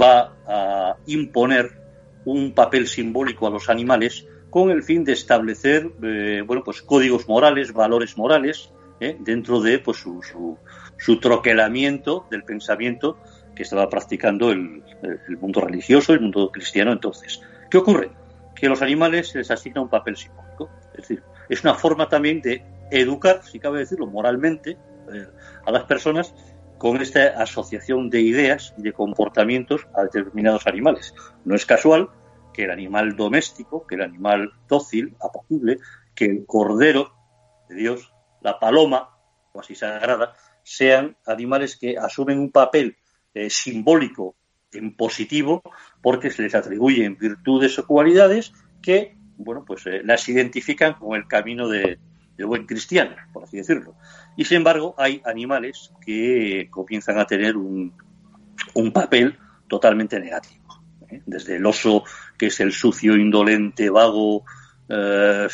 [0.00, 1.87] va a imponer
[2.30, 5.90] un papel simbólico a los animales con el fin de establecer
[6.46, 8.70] bueno pues códigos morales, valores morales,
[9.20, 10.20] dentro de pues su,
[10.98, 13.18] su troquelamiento del pensamiento
[13.58, 14.84] que estaba practicando el,
[15.40, 17.40] mundo religioso, el mundo cristiano entonces.
[17.68, 18.10] ¿Qué ocurre?
[18.54, 20.70] Que a los animales se les asigna un papel simbólico.
[20.92, 22.62] Es decir, es una forma también de
[22.92, 24.78] educar, si cabe decirlo, moralmente
[25.12, 25.26] eh,
[25.66, 26.32] a las personas
[26.78, 31.12] con esta asociación de ideas y de comportamientos a determinados animales.
[31.44, 32.10] No es casual
[32.58, 35.78] que el animal doméstico, que el animal dócil, apacible,
[36.12, 37.12] que el cordero
[37.68, 39.10] de Dios, la paloma,
[39.52, 42.96] o así sagrada, sean animales que asumen un papel
[43.32, 44.34] eh, simbólico
[44.72, 45.62] en positivo
[46.02, 51.28] porque se les atribuyen virtudes o cualidades que, bueno, pues eh, las identifican con el
[51.28, 52.00] camino de,
[52.44, 53.94] buen cristiano, por así decirlo.
[54.36, 57.92] Y sin embargo, hay animales que comienzan a tener un,
[58.74, 60.57] un papel totalmente negativo.
[61.10, 61.22] ¿Eh?
[61.26, 62.04] desde el oso,
[62.36, 64.44] que es el sucio, indolente, vago,
[64.88, 65.48] eh,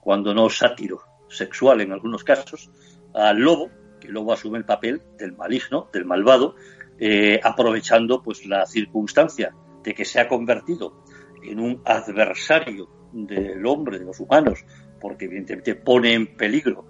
[0.00, 2.70] cuando no sátiro, sexual en algunos casos,
[3.14, 6.56] al lobo, que lobo asume el papel del maligno, del malvado,
[6.98, 11.04] eh, aprovechando pues la circunstancia de que se ha convertido
[11.42, 14.64] en un adversario del hombre, de los humanos,
[15.00, 16.86] porque evidentemente pone en peligro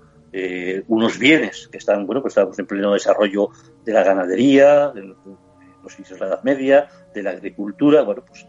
[0.88, 3.50] unos bienes que están, bueno, pues estamos en pleno desarrollo
[3.84, 5.14] de la ganadería, de
[5.82, 8.02] los inicios de la Edad Media, de la agricultura.
[8.02, 8.46] Bueno, pues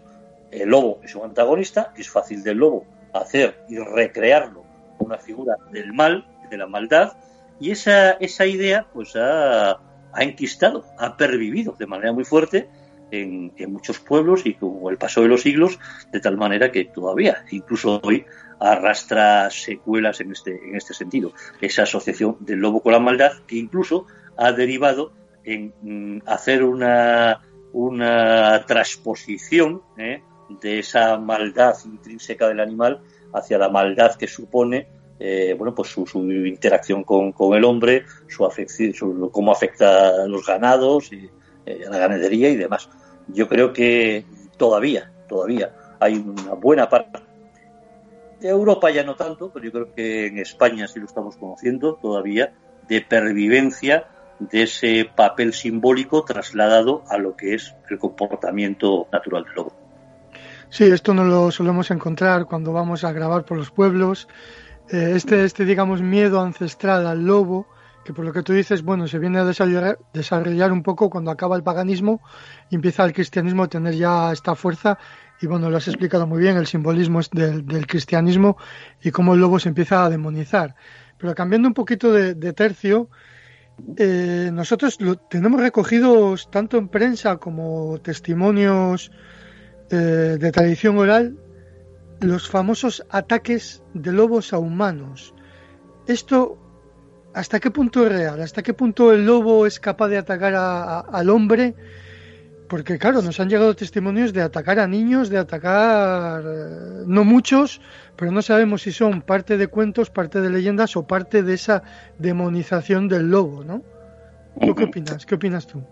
[0.52, 4.64] el lobo es un antagonista, es fácil del lobo hacer y recrearlo
[5.00, 7.14] una figura del mal, de la maldad,
[7.60, 12.70] y esa, esa idea pues ha, ha enquistado, ha pervivido de manera muy fuerte
[13.12, 15.80] en, muchos pueblos y con el paso de los siglos,
[16.12, 18.26] de tal manera que todavía, incluso hoy,
[18.60, 21.34] arrastra secuelas en este, en este sentido.
[21.62, 25.12] Esa asociación del lobo con la maldad que incluso ha derivado
[25.44, 27.42] en mm, hacer una,
[27.74, 30.22] una transposición ¿eh?
[30.62, 33.02] de esa maldad intrínseca del animal
[33.34, 34.88] hacia la maldad que supone
[35.20, 36.06] eh, bueno, pues su,
[36.46, 41.30] interacción con, el hombre, su afección, cómo afecta a los ganados, y,
[41.66, 42.90] eh, a la ganadería y demás.
[43.28, 44.26] Yo creo que
[44.58, 47.20] todavía, todavía hay una buena parte
[48.42, 51.96] de Europa ya no tanto, pero yo creo que en España sí lo estamos conociendo
[51.96, 52.54] todavía
[52.90, 54.08] de pervivencia
[54.40, 59.74] de ese papel simbólico trasladado a lo que es el comportamiento natural del lobo.
[60.70, 64.28] Sí, esto no lo solemos encontrar cuando vamos a grabar por los pueblos.
[64.90, 67.68] Eh, este, este, digamos, miedo ancestral al lobo,
[68.04, 71.56] que por lo que tú dices, bueno, se viene a desarrollar, un poco cuando acaba
[71.56, 72.22] el paganismo
[72.70, 74.98] y empieza el cristianismo a tener ya esta fuerza.
[75.42, 78.58] Y bueno, lo has explicado muy bien, el simbolismo del, del cristianismo
[79.02, 80.76] y cómo el lobo se empieza a demonizar.
[81.24, 83.10] Pero cambiando un poquito de, tercio,
[83.98, 89.12] eh, nosotros lo tenemos recogidos tanto en prensa como testimonios
[89.90, 91.38] eh, de tradición oral
[92.20, 95.34] los famosos ataques de lobos a humanos.
[96.08, 96.58] Esto,
[97.34, 98.42] ¿hasta qué punto es real?
[98.42, 101.76] ¿Hasta qué punto el lobo es capaz de atacar al hombre?
[102.74, 107.80] Porque claro, nos han llegado testimonios de atacar a niños, de atacar, eh, no muchos,
[108.16, 111.84] pero no sabemos si son parte de cuentos, parte de leyendas o parte de esa
[112.18, 113.84] demonización del lobo, ¿no?
[114.60, 115.24] ¿Tú qué opinas?
[115.24, 115.84] ¿Qué opinas tú?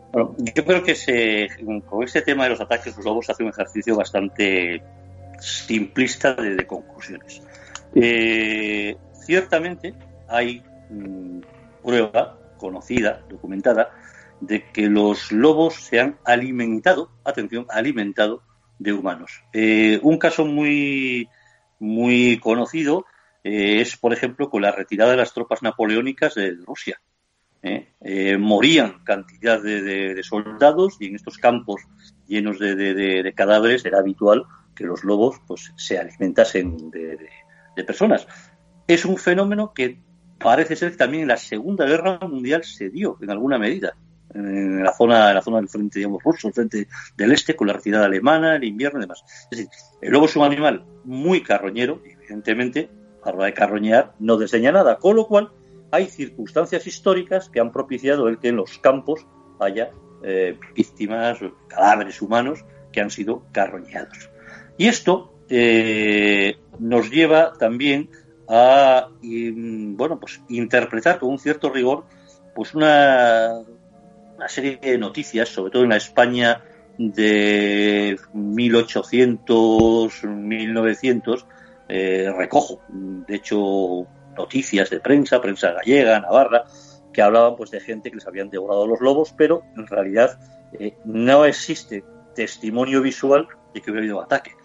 [0.55, 1.49] yo creo que se,
[1.87, 4.81] con este tema de los ataques los lobos hace un ejercicio bastante
[5.39, 7.43] simplista de, conclusiones.
[7.93, 9.93] Eh, ciertamente
[10.27, 11.41] hay mm,
[11.83, 13.91] prueba conocida, documentada,
[14.41, 18.43] de que los lobos se han alimentado, atención, alimentado
[18.79, 19.43] de humanos.
[19.53, 21.29] Eh, un caso muy,
[21.79, 23.05] muy conocido
[23.43, 26.99] eh, es, por ejemplo, con la retirada de las tropas napoleónicas de Rusia.
[28.39, 31.81] morían cantidad de, soldados y en estos campos
[32.27, 37.17] llenos de cadáveres era habitual que los lobos pues, se alimentasen de,
[37.85, 38.27] personas.
[38.87, 39.99] Es un fenómeno que
[40.37, 43.95] parece ser que también en la Segunda Guerra Mundial se dio en alguna medida
[44.33, 47.67] en la zona, en la zona del frente digamos, ruso, el frente del este, con
[47.67, 49.23] la retirada alemana, el invierno y demás.
[49.51, 49.67] Es decir,
[50.01, 52.89] el lobo es un animal muy carroñero, evidentemente,
[53.23, 55.51] a la de carroñear no desdeña nada, con lo cual
[55.91, 59.27] hay circunstancias históricas que han propiciado el que en los campos
[59.59, 59.91] haya
[60.23, 64.29] eh, víctimas, cadáveres humanos que han sido carroñeados.
[64.77, 68.09] Y esto eh, nos lleva también
[68.47, 72.05] a bueno, pues interpretar con un cierto rigor
[72.53, 73.61] pues una,
[74.41, 76.63] una serie de noticias, sobre todo en la España
[76.97, 81.45] de 1800, 1900,
[81.87, 86.63] eh, recojo, de hecho, noticias de prensa, prensa gallega, navarra,
[87.13, 90.39] que hablaban pues de gente que les habían devorado los lobos, pero en realidad
[90.73, 94.55] eh, no existe testimonio visual de que hubiera habido ataque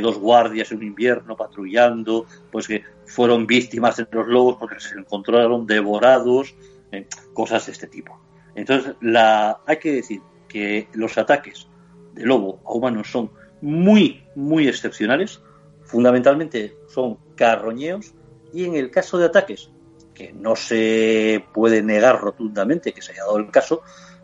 [0.00, 4.96] dos guardias en un invierno patrullando, pues que fueron víctimas de los lobos porque se
[4.96, 6.54] encontraron devorados,
[6.92, 8.20] eh, cosas de este tipo.
[8.54, 11.68] Entonces, la, hay que decir que los ataques
[12.12, 15.40] de lobo a humanos son muy, muy excepcionales,
[15.82, 18.14] fundamentalmente son carroñeos,
[18.52, 19.70] y en el caso de ataques,
[20.14, 23.82] que no se puede negar rotundamente que se haya dado el caso,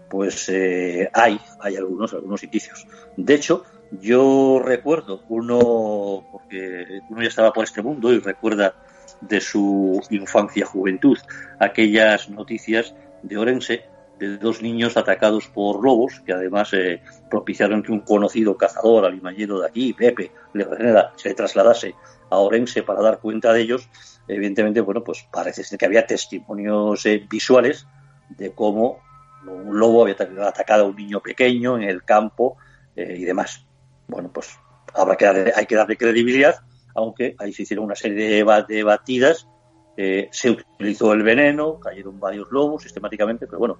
[0.08, 2.86] pues eh, hay, hay algunos, algunos indicios.
[3.16, 3.64] De hecho,
[4.00, 8.74] yo recuerdo uno, porque uno ya estaba por este mundo y recuerda
[9.20, 11.18] de su infancia, juventud,
[11.58, 13.84] aquellas noticias de Orense
[14.20, 19.60] de dos niños atacados por lobos, que además eh, propiciaron que un conocido cazador alimañero
[19.60, 21.94] de aquí, Pepe Leonera, se trasladase
[22.30, 23.88] a Orense para dar cuenta de ellos.
[24.28, 27.86] Evidentemente, bueno, pues parece ser que había testimonios eh, visuales
[28.28, 29.00] de cómo
[29.46, 32.56] un lobo había atacado a un niño pequeño en el campo
[32.94, 33.66] eh, y demás.
[34.06, 34.58] bueno, pues
[34.94, 36.56] habrá que darle, hay que darle credibilidad,
[36.94, 39.46] aunque ahí se hicieron una serie de, batidas,
[39.96, 43.78] eh, se utilizó el veneno, cayeron varios lobos sistemáticamente, pero bueno,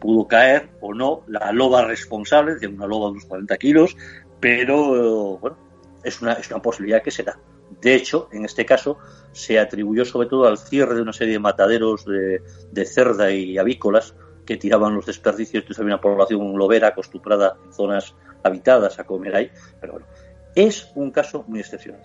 [0.00, 3.96] pudo caer o no la loba responsable, de una loba de unos 40 kilos,
[4.40, 5.56] pero bueno,
[6.02, 7.38] es una, es una posibilidad que se da.
[7.80, 8.98] De hecho, en este caso,
[9.32, 14.14] se atribuyó sobre todo al cierre de una serie de mataderos de, cerda y avícolas
[14.44, 15.62] que tiraban los desperdicios.
[15.62, 19.50] Entonces había una población lobera acostumbrada en zonas habitadas a comer ahí.
[19.80, 20.08] Pero bueno,
[20.54, 22.02] es un caso muy excepcional.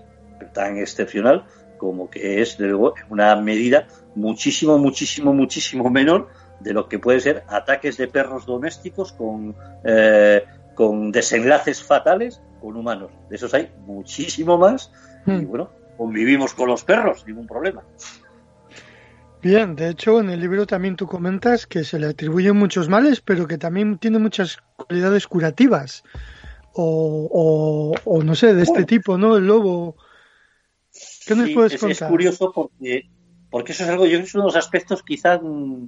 [0.53, 1.45] tan excepcional
[1.77, 6.29] como que es, de luego, una medida muchísimo, muchísimo, muchísimo menor
[6.60, 12.76] de lo que puede ser ataques de perros domésticos con, eh, con desenlaces fatales con
[12.76, 13.12] humanos.
[13.30, 14.91] De esos hay muchísimo más
[15.26, 15.48] y hmm.
[15.48, 17.84] bueno, convivimos con los perros, ningún problema.
[19.41, 23.22] Bien, de hecho en el libro también tú comentas que se le atribuyen muchos males,
[23.22, 26.04] pero que también tiene muchas cualidades curativas.
[26.74, 29.38] O, o, no sé, de este tipo, ¿no?
[29.38, 29.96] El lobo.
[31.26, 32.08] ¿Qué nos puedes es, contar?
[32.08, 33.10] Es curioso porque,
[33.50, 35.86] porque eso es algo, yo creo que es uno de los aspectos quizás mm,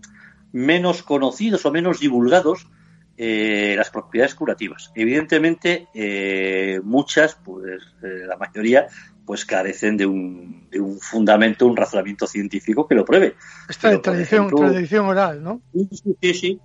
[0.58, 2.68] menos conocidos o menos divulgados,
[3.16, 4.92] eh, las propiedades curativas.
[4.96, 8.88] Evidentemente, eh, muchas, pues eh, la mayoría,
[9.26, 13.36] pues carecen de un, de un fundamento, un razonamiento científico que lo pruebe.
[13.70, 15.62] Esta tradición, tradición oral, ¿no?
[15.74, 15.90] Sí,
[16.34, 16.62] sí,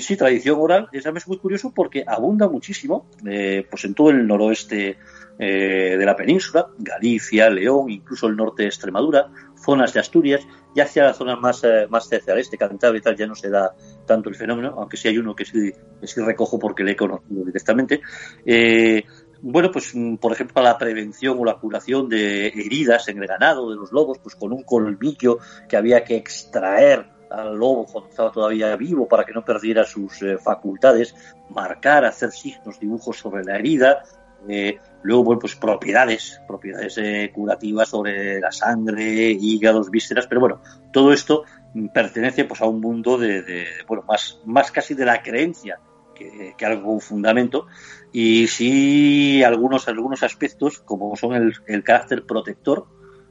[0.00, 0.88] sí, tradición oral.
[0.92, 4.98] Es muy curioso porque abunda muchísimo, eh, pues en todo el noroeste
[5.38, 11.04] de la península, Galicia, León, incluso el norte de Extremadura, zonas de Asturias, y hacia
[11.04, 13.74] las zonas más, eh, más cerca este, Cantabria y tal, ya no se da
[14.06, 17.44] tanto el fenómeno, aunque sí hay uno que sí, que recojo porque le he conocido
[17.44, 18.00] directamente.
[18.44, 19.04] Eh,
[19.42, 23.26] bueno, pues mm, por ejemplo, para la prevención o la curación de heridas en el
[23.26, 28.10] ganado, de los lobos, pues con un colmillo que había que extraer al lobo cuando
[28.10, 31.14] estaba todavía vivo para que no perdiera sus eh, facultades,
[31.50, 34.02] marcar, hacer signos, dibujos sobre la herida,
[34.48, 40.60] eh, luego, pues propiedades, propiedades eh, curativas sobre la sangre, hígados, vísceras, pero bueno,
[40.92, 41.44] todo esto
[41.92, 45.80] pertenece pues a un mundo de, bueno, más, más casi de la creencia
[46.14, 47.66] que, que algo fundamento.
[48.12, 52.86] Y sí algunos, algunos aspectos como son el, carácter protector,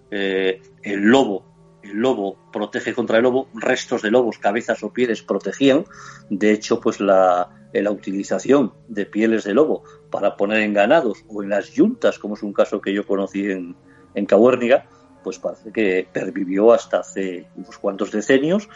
[0.09, 1.45] eh, el lobo,
[1.83, 5.85] el lobo protege contra el lobo, restos de lobos, cabezas o pieles protegían,
[6.29, 11.41] de hecho pues la, la utilización de pieles de lobo para poner en ganados o
[11.41, 13.75] en las yuntas, como es un caso que yo conocí en,
[14.13, 14.85] en Cabuérniga,
[15.23, 18.69] pues parece que pervivió hasta hace unos cuantos decenios,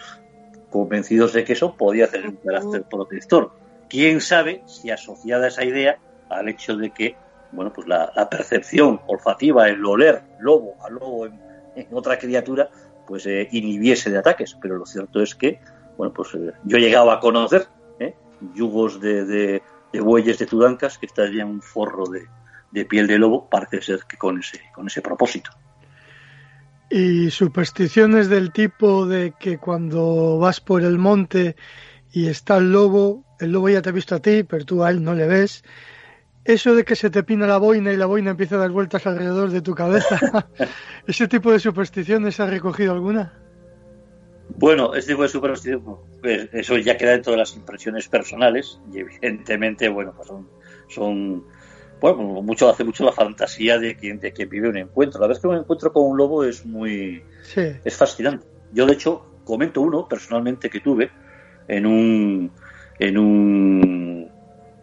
[0.69, 3.51] convencidos de que eso podía tener un carácter protector
[3.89, 5.97] quién sabe si asociada esa idea
[6.29, 7.15] al hecho de que,
[7.51, 12.69] bueno, pues la, percepción olfativa, el oler lobo a lobo en, otra criatura,
[13.07, 14.57] pues eh, inhibiese de ataques.
[14.61, 15.59] Pero lo cierto es que,
[15.97, 17.67] bueno, pues eh, yo llegaba a conocer
[17.99, 18.15] ¿eh?
[18.53, 19.61] yugos de, de,
[20.01, 22.27] bueyes de tudancas que estarían un forro de,
[22.71, 25.51] de piel de lobo, parece ser que con ese, con ese propósito.
[26.89, 31.55] Y supersticiones del tipo de que cuando vas por el monte
[32.11, 34.91] y está el lobo, el lobo ya te ha visto a ti, pero tú a
[34.91, 35.63] él no le ves.
[36.43, 39.07] Eso de que se te pina la boina y la boina empieza a dar vueltas
[39.07, 40.47] alrededor de tu cabeza,
[41.07, 43.33] ¿ese tipo de supersticiones ha recogido alguna?
[44.57, 45.83] Bueno, ese tipo de superstición,
[46.21, 50.47] pues, eso ya queda dentro de las impresiones personales y evidentemente, bueno, pues son,
[50.87, 51.43] son
[51.99, 55.19] bueno, mucho hace mucho la fantasía de quien, de que vive un encuentro.
[55.19, 57.23] La vez que un encuentro con un lobo es muy,
[57.55, 58.45] es fascinante.
[58.73, 61.09] Yo de hecho comento uno personalmente que tuve
[61.67, 62.51] en un,
[62.99, 64.29] en un,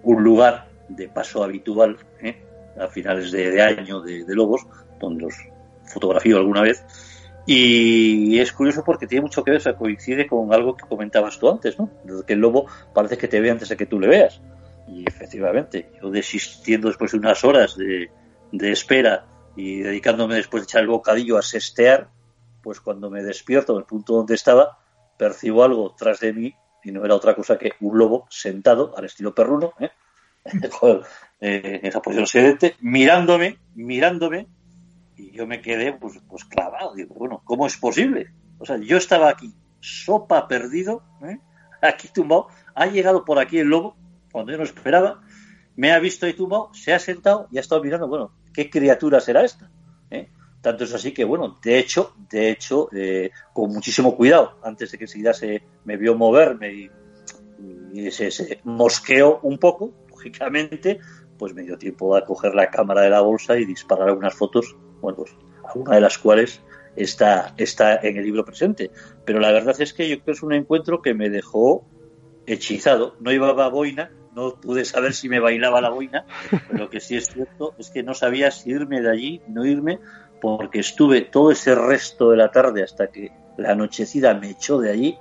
[0.03, 2.37] un lugar de paso habitual ¿eh?
[2.79, 4.67] a finales de, año de, Lobos,
[5.01, 5.35] donde los
[5.85, 6.85] fotografío alguna vez.
[7.45, 11.51] Y es curioso porque tiene mucho que ver, o coincide con algo que comentabas tú
[11.51, 11.91] antes, ¿no?
[12.25, 14.41] Que el lobo parece que te ve antes de que tú le veas.
[14.89, 18.11] Y efectivamente, yo desistiendo después de unas horas de,
[18.53, 19.27] espera
[19.57, 22.09] y dedicándome después de echar el bocadillo a sestear,
[22.63, 24.79] pues cuando me despierto en el punto donde estaba,
[25.17, 29.05] percibo algo tras de mí y no era otra cosa que un lobo sentado al
[29.05, 29.91] estilo perruno, ¿eh?
[31.41, 34.47] eh en esa posición sedente, mirándome, mirándome,
[35.23, 36.95] y yo me quedé pues, pues clavado.
[36.95, 38.33] Digo, bueno, ¿cómo es posible?
[38.59, 41.39] O sea, yo estaba aquí, sopa perdido, ¿eh?
[41.83, 43.97] aquí tumbado, ha llegado por aquí el lobo,
[44.33, 45.23] cuando yo no esperaba,
[45.77, 49.21] me ha visto ahí tumbado, se ha sentado y ha estado mirando, bueno, ¿qué criatura
[49.21, 49.71] será esta?
[50.11, 50.29] ¿Eh?
[50.61, 54.99] Tanto es así que, bueno, de hecho, de hecho, eh, con muchísimo cuidado, antes de
[54.99, 56.91] que enseguida se me vio moverme y,
[58.11, 60.99] se, mosqueó un poco, lógicamente,
[61.39, 64.77] pues me dio tiempo a coger la cámara de la bolsa y disparar algunas fotos,
[65.03, 65.37] bueno, pues
[65.69, 66.63] alguna de las cuales
[66.97, 68.91] está, está en el libro presente.
[69.25, 71.85] Pero la verdad es que yo creo que es un encuentro que me dejó
[72.47, 73.17] hechizado.
[73.21, 77.17] No llevaba boina, no pude saber si me bailaba la boina, pero lo que sí
[77.17, 79.99] es cierto es que no sabía si irme de allí, no irme,
[80.41, 84.91] porque estuve todo ese resto de la tarde hasta que la anochecida me echó de
[84.91, 85.19] allí,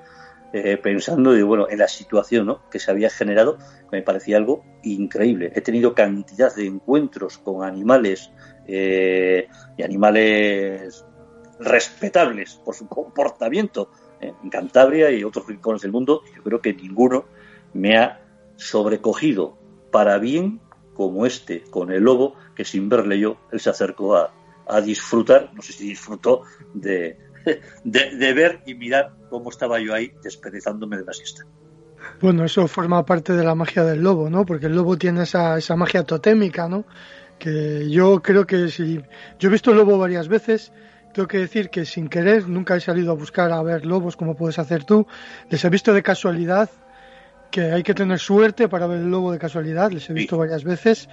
[0.53, 3.57] eh, pensando de, bueno, en la situación que se había generado,
[3.91, 5.51] me parecía algo increíble.
[5.55, 8.31] He tenido cantidad de encuentros con animales
[8.67, 9.47] eh,
[9.77, 11.05] y animales
[11.59, 14.33] respetables por su comportamiento ¿eh?
[14.43, 16.23] en Cantabria y otros rincones del mundo.
[16.35, 17.25] Yo creo que ninguno
[17.73, 18.21] me ha
[18.55, 19.57] sobrecogido
[19.91, 20.59] para bien
[20.93, 24.33] como este con el lobo que sin verle yo él se acercó a,
[24.67, 26.43] a disfrutar, no sé si disfrutó
[26.73, 27.17] de,
[27.83, 31.43] de, ver y mirar cómo estaba yo ahí desperezándome de la siesta.
[32.19, 34.45] Bueno, eso forma parte de la magia del lobo, ¿no?
[34.45, 36.85] Porque el lobo tiene esa, esa magia totémica, ¿no?
[37.41, 39.01] Que yo creo que si...
[39.39, 40.71] Yo he visto el lobo varias veces,
[41.11, 44.35] tengo que decir que sin querer nunca he salido a buscar a ver lobos como
[44.35, 45.07] puedes hacer tú.
[45.49, 46.69] Les he visto de casualidad,
[47.49, 50.63] que hay que tener suerte para ver el lobo de casualidad, les he visto varias
[50.63, 51.09] veces.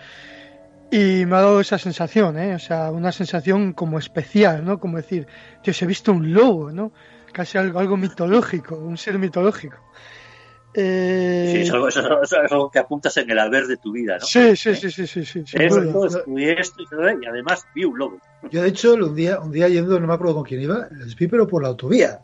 [0.90, 2.54] Y me ha dado esa sensación, ¿eh?
[2.54, 4.78] O sea, una sensación como especial, ¿no?
[4.78, 5.26] Como decir,
[5.64, 6.92] Dios, he visto un lobo, ¿no?
[7.32, 9.78] Casi algo, algo mitológico, un ser mitológico.
[10.80, 11.50] Eh...
[11.52, 14.24] Sí, es algo, es algo, que apuntas en el haber de tu vida, ¿no?
[14.24, 18.20] Sí, sí, sí, sí, sí, sí, Esto, esto, y además vi un lobo.
[18.50, 21.16] Yo, de hecho, un día, un día yendo, no me acuerdo con quién iba, les
[21.16, 22.20] vi, pero por la autovía.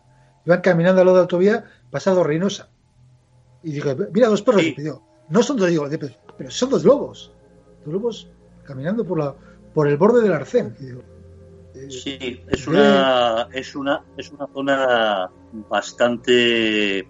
[0.47, 2.69] Iban caminando a lo de la autovía, pasado Reynosa.
[3.63, 4.63] Y dije, mira, dos perros.
[4.63, 5.89] Y digo, no son dos, digo,
[6.39, 7.33] pero son dos lobos.
[7.85, 8.29] Dos lobos
[8.65, 9.35] caminando por la
[9.75, 10.77] por el borde del arcén.
[11.75, 15.31] Eh, sí, es una, es una es una zona
[15.69, 17.09] bastante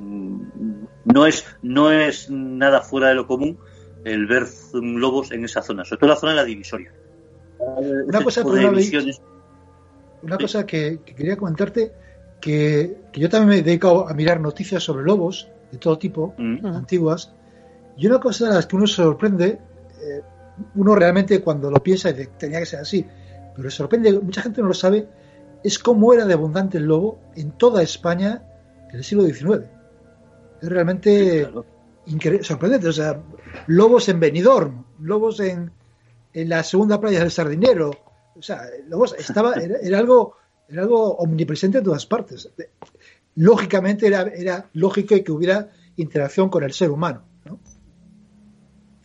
[0.00, 3.58] no es no es nada fuera de lo común
[4.04, 6.92] el ver lobos en esa zona, sobre todo la zona de la divisoria.
[7.58, 8.42] Una cosa,
[10.22, 11.92] una cosa que, quería comentarte
[12.40, 16.34] que, que, yo también me he dedicado a mirar noticias sobre lobos de todo tipo,
[16.38, 16.64] mm.
[16.64, 17.34] antiguas,
[17.98, 19.58] y una cosa de las que uno se sorprende
[20.00, 20.22] eh,
[20.74, 23.04] uno realmente cuando lo piensa dice, tenía que ser así,
[23.56, 25.08] pero sorprende, mucha gente no lo sabe,
[25.62, 28.42] es cómo era de abundante el lobo en toda España
[28.90, 29.66] en el siglo XIX.
[30.60, 31.48] Es realmente
[32.42, 32.88] sorprendente.
[32.88, 33.20] O sea,
[33.66, 35.70] lobos en Benidorm, lobos en,
[36.32, 37.90] en la segunda playa del Sardinero.
[38.36, 40.36] O sea, lobos estaba, era, algo,
[40.68, 42.50] era algo omnipresente en todas partes.
[43.36, 47.24] Lógicamente era, era lógico que hubiera interacción con el ser humano.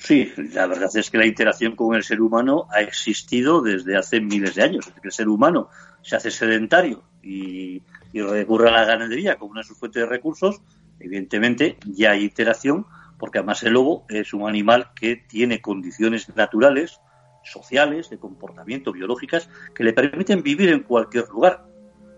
[0.05, 4.21] Sí, la verdad es que la interacción con el ser humano ha existido desde hace
[4.21, 4.91] miles de años.
[5.03, 5.69] El ser humano
[6.03, 7.81] se hace sedentario y,
[8.13, 10.61] recurre a la ganadería como una de sus fuentes de recursos,
[10.99, 12.85] evidentemente ya hay interacción,
[13.17, 16.99] porque además el lobo es un animal que tiene condiciones naturales,
[17.43, 21.65] sociales, de comportamiento, biológicas, que le permiten vivir en cualquier lugar.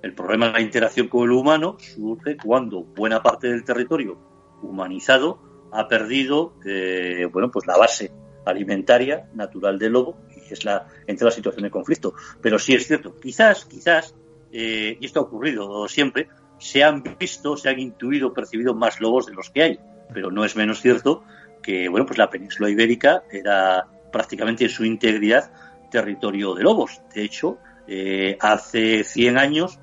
[0.02, 4.18] El problema de la interacción con el humano surge cuando buena parte del territorio
[4.62, 8.12] humanizado ha perdido eh, bueno pues la base
[8.46, 12.88] alimentaria natural del lobo y es la entre la situación de conflicto pero sí es
[12.88, 14.16] cierto quizás quizás
[14.52, 19.26] eh, y esto ha ocurrido siempre se han visto se han intuido percibido más lobos
[19.26, 19.80] de los que hay
[20.14, 21.24] pero no es menos cierto
[21.62, 25.52] que bueno pues la península ibérica era prácticamente en su integridad
[25.92, 29.80] territorio de lobos de hecho eh, hace 100 años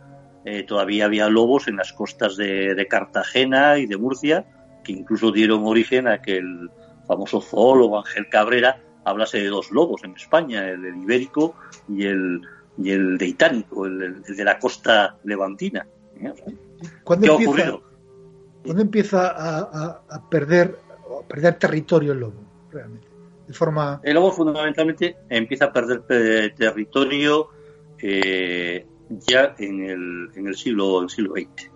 [0.69, 4.45] todavía había lobos en las costas de Cartagena y de Murcia
[4.85, 6.71] que incluso dieron origen a que el
[7.09, 11.57] famoso zoólogo Ángel Cabrera hablase de dos lobos en España, el, ibérico
[11.89, 12.41] y el,
[12.79, 15.87] y el de Itánico, el, de la costa levantina.
[17.03, 17.83] ¿Cuándo empieza, ocurrido?
[18.65, 22.41] ¿Cuándo empieza a, perder, a perder territorio el lobo,
[22.71, 23.07] realmente?
[23.47, 24.01] De forma...
[24.03, 27.49] El lobo fundamentalmente empieza a perder territorio
[27.99, 31.71] eh, ya en el, en el siglo, en el siglo XX.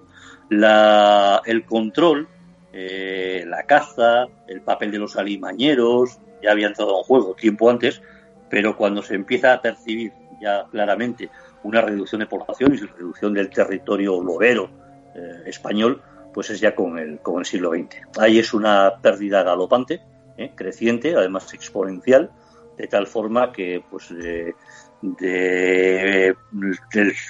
[0.51, 2.27] La, el control
[2.73, 8.03] eh, la caza, el papel de los alimañeros, ya había entrado en juego tiempo antes,
[8.51, 11.31] pero cuando se empieza a percibir ya claramente
[11.69, 14.71] una reducción de población y reducción del territorio lobero
[15.15, 16.03] eh, español,
[16.33, 18.19] pues es ya con el, con el siglo XX.
[18.19, 20.01] Ahí es una pérdida galopante,
[20.39, 22.31] eh, creciente, además exponencial,
[22.77, 24.55] de tal forma que pues del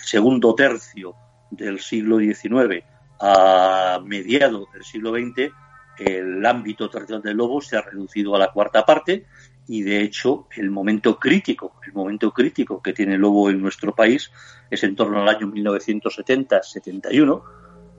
[0.05, 1.15] segundo tercio
[1.51, 2.85] del siglo XIX
[3.21, 5.51] a mediados del siglo XX
[5.99, 9.27] el ámbito territorial del lobo se ha reducido a la cuarta parte
[9.69, 14.33] y de hecho el momento crítico, el momento crítico que tiene lobo en nuestro país
[14.71, 17.43] es en torno al año 1970-71,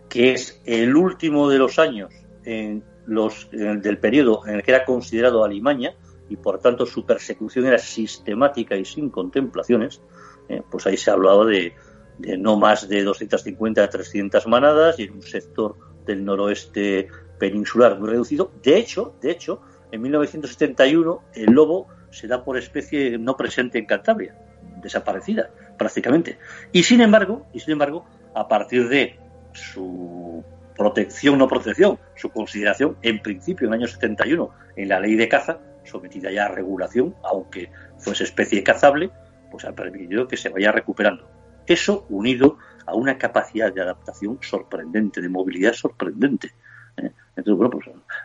[0.09, 2.11] que es el último de los años
[2.43, 5.93] en los, del periodo en el que era considerado Alimaña
[6.27, 10.01] y por tanto su persecución era sistemática y sin contemplaciones,
[10.47, 11.73] eh, pues ahí se ha hablado de,
[12.17, 17.07] de no más de 250 a 300 manadas y en un sector del noroeste
[17.39, 18.51] peninsular muy reducido.
[18.63, 19.61] De hecho, de hecho,
[19.91, 24.35] en 1971 el lobo se da por especie no presente en Cantabria,
[24.81, 26.37] desaparecida prácticamente.
[26.71, 29.19] Y sin embargo, y sin embargo, a partir de
[29.53, 30.43] su
[30.75, 35.27] protección no protección, su consideración en principio en el año 71 en la ley de
[35.27, 39.09] caza, sometida ya a regulación, aunque fuese especie cazable,
[39.51, 41.27] pues ha permitido que se vaya recuperando.
[41.65, 46.51] Eso unido a una capacidad de adaptación sorprendente, de movilidad sorprendente.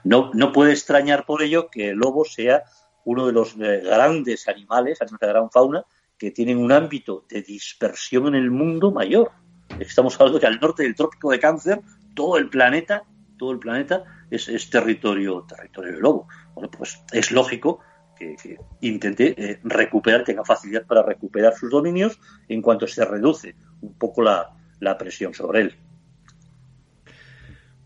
[0.04, 2.64] No, no puede extrañar por ello que el lobo sea
[3.04, 5.84] uno de los eh, grandes animales, animales de gran fauna,
[6.18, 9.30] que tienen un ámbito de dispersión en el mundo mayor.
[9.78, 11.80] Estamos hablando que al norte del trópico de cáncer,
[12.14, 13.04] todo el planeta,
[13.38, 16.28] todo el planeta es, es territorio, territorio del lobo.
[16.54, 17.80] Bueno, pues es lógico
[18.14, 22.18] que, intente eh, recuperar, tenga facilidad para recuperar sus dominios
[22.48, 24.50] en cuanto se reduce un poco la,
[24.98, 25.76] presión sobre él.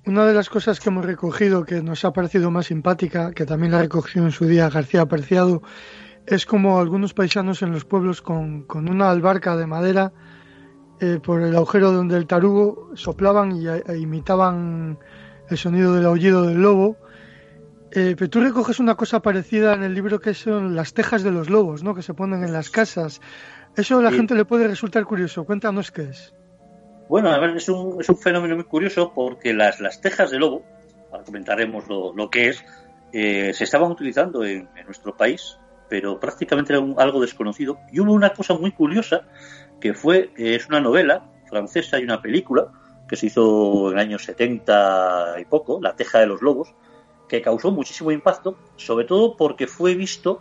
[0.08, 3.72] Una de las cosas que hemos recogido que nos ha parecido más simpática, que también
[3.72, 5.60] la recogió en su día García Apreciado,
[6.24, 10.14] es como algunos paisanos en los pueblos con, una albarca de madera
[11.00, 14.98] eh, por el agujero donde el tarugo soplaban y e imitaban
[15.50, 16.96] el sonido del aullido del lobo
[17.90, 21.32] eh, pero tú recoges una cosa parecida en el libro que son las tejas de
[21.32, 21.94] los lobos, ¿no?
[21.94, 23.20] Que se ponen en las casas.
[23.76, 25.44] Eso a la gente le puede resultar curioso.
[25.44, 26.32] Cuéntanos qué es.
[27.08, 30.62] Bueno, es un, es un fenómeno muy curioso porque las, las tejas de lobo,
[31.24, 32.64] comentaremos lo, lo que es,
[33.12, 37.78] eh, se estaban utilizando en, nuestro país, pero prácticamente era algo desconocido.
[37.90, 39.22] Y hubo una cosa muy curiosa
[39.80, 42.72] que fue, eh, es una novela francesa y una película
[43.08, 46.74] que se hizo en el año 70 y poco, La teja de los lobos,
[47.26, 50.40] que causó muchísimo impacto, sobre todo porque fue visto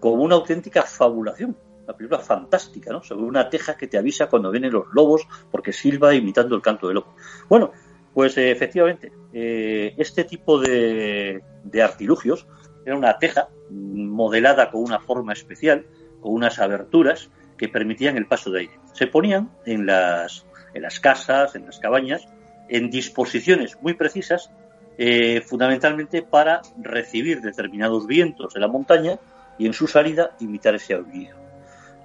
[0.00, 1.56] como una auténtica fabulación.
[1.88, 3.02] Una película fantástica, ¿no?
[3.02, 6.86] Sobre una teja que te avisa cuando vienen los lobos porque silba imitando el canto
[6.86, 7.14] del lobo.
[7.48, 7.72] Bueno,
[8.12, 11.42] pues eh, efectivamente, eh, este tipo de,
[11.82, 12.46] artilugios
[12.84, 15.86] era una teja modelada con una forma especial,
[16.20, 18.80] con unas aberturas que permitían el paso de aire.
[18.92, 22.28] Se ponían en las, en las casas, en las cabañas,
[22.68, 24.50] en disposiciones muy precisas
[24.98, 29.18] eh, fundamentalmente para recibir determinados vientos de la montaña
[29.58, 31.47] y en su salida imitar ese aullido.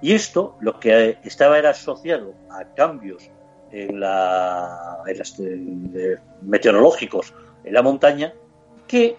[0.04, 3.30] Y esto lo que estaba era asociado a cambios
[3.70, 5.02] en la,
[6.42, 7.32] meteorológicos
[7.64, 8.34] en la montaña
[8.86, 9.16] que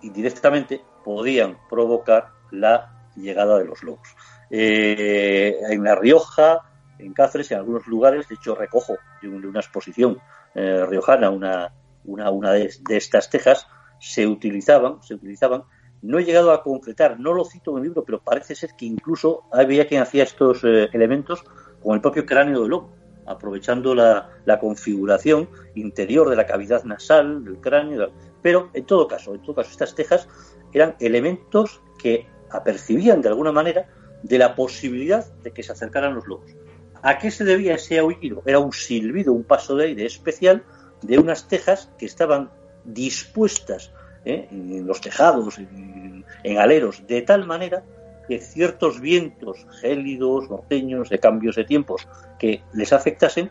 [0.00, 4.14] indirectamente podían provocar la llegada de los lobos.
[4.48, 6.70] Eh, en La Rioja,
[7.00, 10.20] en Cáceres, en algunos lugares, de hecho recojo de una exposición
[10.54, 13.66] eh, riojana una, una, una de, estas tejas,
[13.98, 15.64] se utilizaban, se utilizaban.
[16.02, 18.86] No he llegado a concretar, no lo cito en el libro, pero parece ser que
[18.86, 21.44] incluso había quien hacía estos eh, elementos
[21.80, 22.92] con el propio cráneo del lobo,
[23.24, 24.28] aprovechando la,
[24.60, 28.10] configuración interior de la cavidad nasal, del cráneo.
[28.42, 30.28] Pero en todo caso, en todo caso, estas tejas
[30.72, 33.86] eran elementos que apercibían de alguna manera
[34.24, 36.50] de la posibilidad de que se acercaran los lobos.
[37.02, 38.42] ¿A qué se debía ese oído?
[38.44, 40.64] Era un silbido, un paso de aire especial
[41.02, 42.50] de unas tejas que estaban
[42.84, 43.92] dispuestas
[44.24, 44.48] ¿eh?
[44.50, 47.82] en los tejados, en, aleros, de tal manera
[48.28, 52.06] que ciertos vientos gélidos, norteños, de cambios de tiempos
[52.38, 53.50] que les afectasen,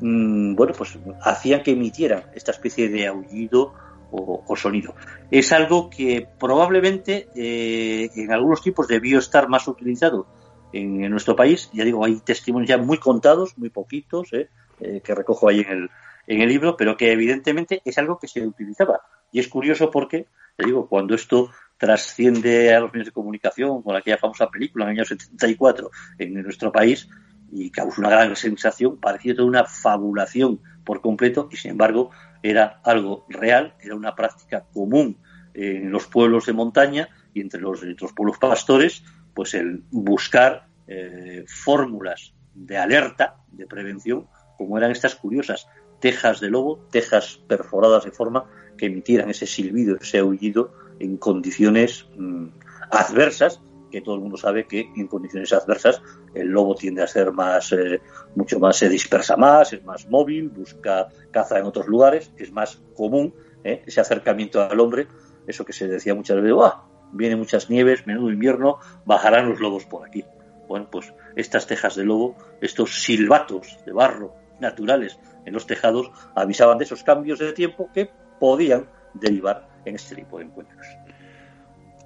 [0.00, 3.72] mm, bueno, pues hacían que emitieran esta especie de aullido
[4.12, 4.96] o, sonido.
[5.30, 10.26] Es algo que probablemente eh, en algunos tipos debió estar más utilizado
[10.72, 11.70] en, nuestro país.
[11.72, 14.48] Ya digo, hay testimonios ya muy contados, muy poquitos, ¿eh?
[14.80, 15.90] que recojo ahí en el,
[16.26, 19.00] en el libro, pero que evidentemente es algo que se utilizaba.
[19.32, 20.26] Y es curioso porque,
[20.56, 24.90] te digo, cuando esto trasciende a los medios de comunicación con aquella famosa película en
[24.90, 27.08] el año 74 en nuestro país
[27.50, 32.10] y causa una gran sensación, parecía toda una fabulación por completo y sin embargo
[32.42, 35.16] era algo real, era una práctica común
[35.54, 37.80] en los pueblos de montaña y entre los,
[38.14, 39.02] pueblos pastores,
[39.34, 44.26] pues el buscar eh, fórmulas de alerta, de prevención,
[44.56, 45.66] como eran estas curiosas
[46.00, 48.46] tejas de lobo, tejas perforadas de forma
[48.76, 52.46] que emitieran ese silbido, ese aullido en condiciones mm,
[52.90, 56.00] adversas, que todo el mundo sabe que en condiciones adversas
[56.34, 58.00] el lobo tiende a ser más, eh,
[58.34, 62.80] mucho más, se dispersa más, es más móvil, busca caza en otros lugares, es más
[62.94, 63.34] común
[63.64, 65.08] eh, ese acercamiento al hombre,
[65.46, 66.84] eso que se decía muchas veces, ¡ah!
[67.12, 70.24] vienen muchas nieves, menudo invierno, bajarán los lobos por aquí.
[70.68, 76.78] Bueno, pues estas tejas de lobo, estos silbatos de barro naturales en los tejados avisaban
[76.78, 80.86] de esos cambios de tiempo que podían derivar en este tipo de encuentros.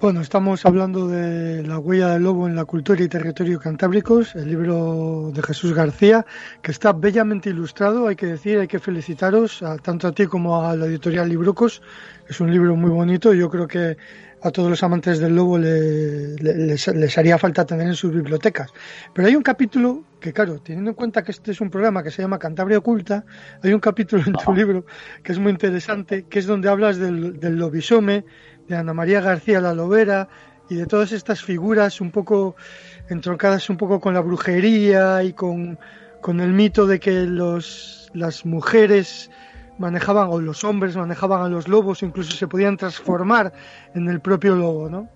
[0.00, 4.48] Bueno, estamos hablando de La huella del lobo en la cultura y territorio cantábricos, el
[4.48, 6.26] libro de Jesús García,
[6.61, 10.62] que está bellamente ilustrado, hay que decir, hay que felicitaros a, tanto a ti como
[10.62, 11.80] a la editorial Librucos.
[12.28, 13.96] Es un libro muy bonito, yo creo que
[14.45, 18.70] a todos los amantes del lobo les, haría falta tener en sus bibliotecas.
[19.14, 22.11] Pero hay un capítulo que, claro, teniendo en cuenta que este es un programa que
[22.11, 23.24] se llama Cantabria Oculta,
[23.62, 24.84] hay un capítulo en tu libro
[25.22, 28.26] que es muy interesante, que es donde hablas del, del lobisome,
[28.68, 30.28] de Ana María García La Lobera
[30.68, 32.55] y de todas estas figuras un poco
[33.09, 35.78] entroncadas un poco con la brujería y con,
[36.20, 39.30] con el mito de que los, las mujeres
[39.79, 43.53] manejaban o los hombres manejaban a los lobos, incluso se podían transformar
[43.95, 45.09] en el propio lobo, ¿no?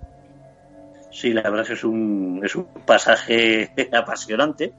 [1.10, 4.72] Sí, la verdad es que es un, es un pasaje apasionante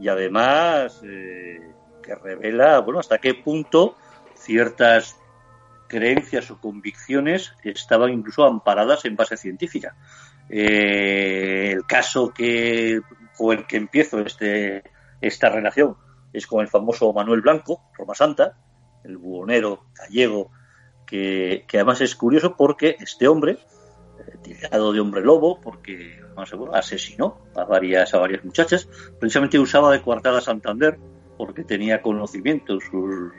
[0.00, 1.60] y además eh,
[2.02, 3.96] que revela, bueno, hasta qué punto
[4.34, 5.16] ciertas
[5.88, 9.94] creencias o convicciones estaban incluso amparadas en base científica.
[10.48, 13.00] Eh, el caso que
[13.36, 14.82] con el que empiezo este,
[15.20, 15.96] esta relación
[16.32, 18.56] es con el famoso Manuel Blanco, Roma Santa,
[19.06, 20.50] el buhonero gallego,
[21.06, 23.58] que, además es curioso porque este hombre,
[24.18, 26.20] eh, tirado de hombre lobo, porque
[26.72, 28.88] asesinó a varias, a varias muchachas,
[29.18, 30.98] precisamente usaba de coartada Santander,
[31.38, 33.32] porque tenía conocimiento, sus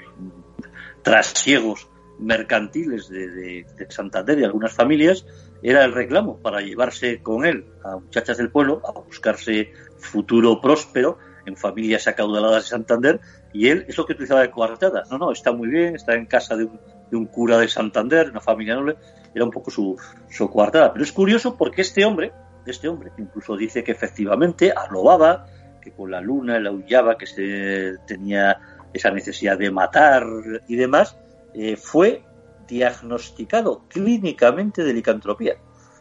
[1.02, 1.90] trasiegos
[2.20, 5.26] mercantiles de, de, Santander y algunas familias,
[5.62, 11.18] era el reclamo para llevarse con él a muchachas del pueblo a buscarse futuro próspero
[11.46, 13.20] en familias acaudaladas de Santander
[13.58, 15.04] y él es lo que utilizaba de coartada.
[15.10, 16.70] No, no, está muy bien, está en casa de
[17.12, 18.98] un, cura de Santander, una familia noble,
[19.34, 19.98] era un poco su,
[20.30, 20.94] su coartada.
[20.94, 22.32] Pero es curioso porque este hombre,
[22.68, 25.48] este hombre, incluso dice que efectivamente alobaba,
[25.82, 28.60] que con la luna él aullaba, que se tenía
[28.94, 30.24] esa necesidad de matar
[30.68, 31.18] y demás,
[31.56, 32.24] eh, fue
[32.68, 35.56] diagnosticado clínicamente de licantropía.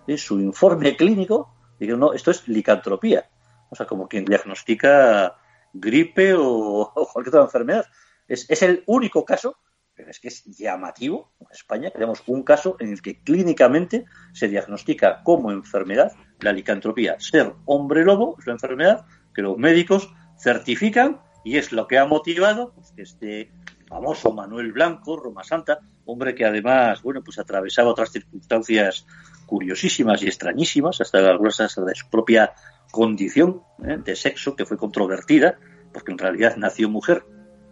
[0.07, 3.31] En su informe clínico, digo, no, esto es licantropía.
[3.71, 5.39] O sea, como quien diagnostica
[5.81, 7.87] gripe o, cualquier otra enfermedad.
[8.29, 9.57] Es, es, el único caso,
[9.95, 14.49] pero es que es llamativo, en España tenemos un caso en el que clínicamente se
[14.49, 17.17] diagnostica como enfermedad la licantropía.
[17.19, 22.07] Ser hombre lobo es la enfermedad que los médicos certifican y es lo que ha
[22.07, 23.53] motivado pues, este
[23.89, 29.07] famoso Manuel Blanco, Roma Santa, hombre que además, bueno, pues atravesaba otras circunstancias
[29.47, 32.53] curiosísimas y extrañísimas, hasta algunas de su propia
[32.91, 33.99] condición ¿eh?
[34.03, 35.59] de sexo que fue controvertida,
[35.93, 37.25] porque en realidad nació mujer.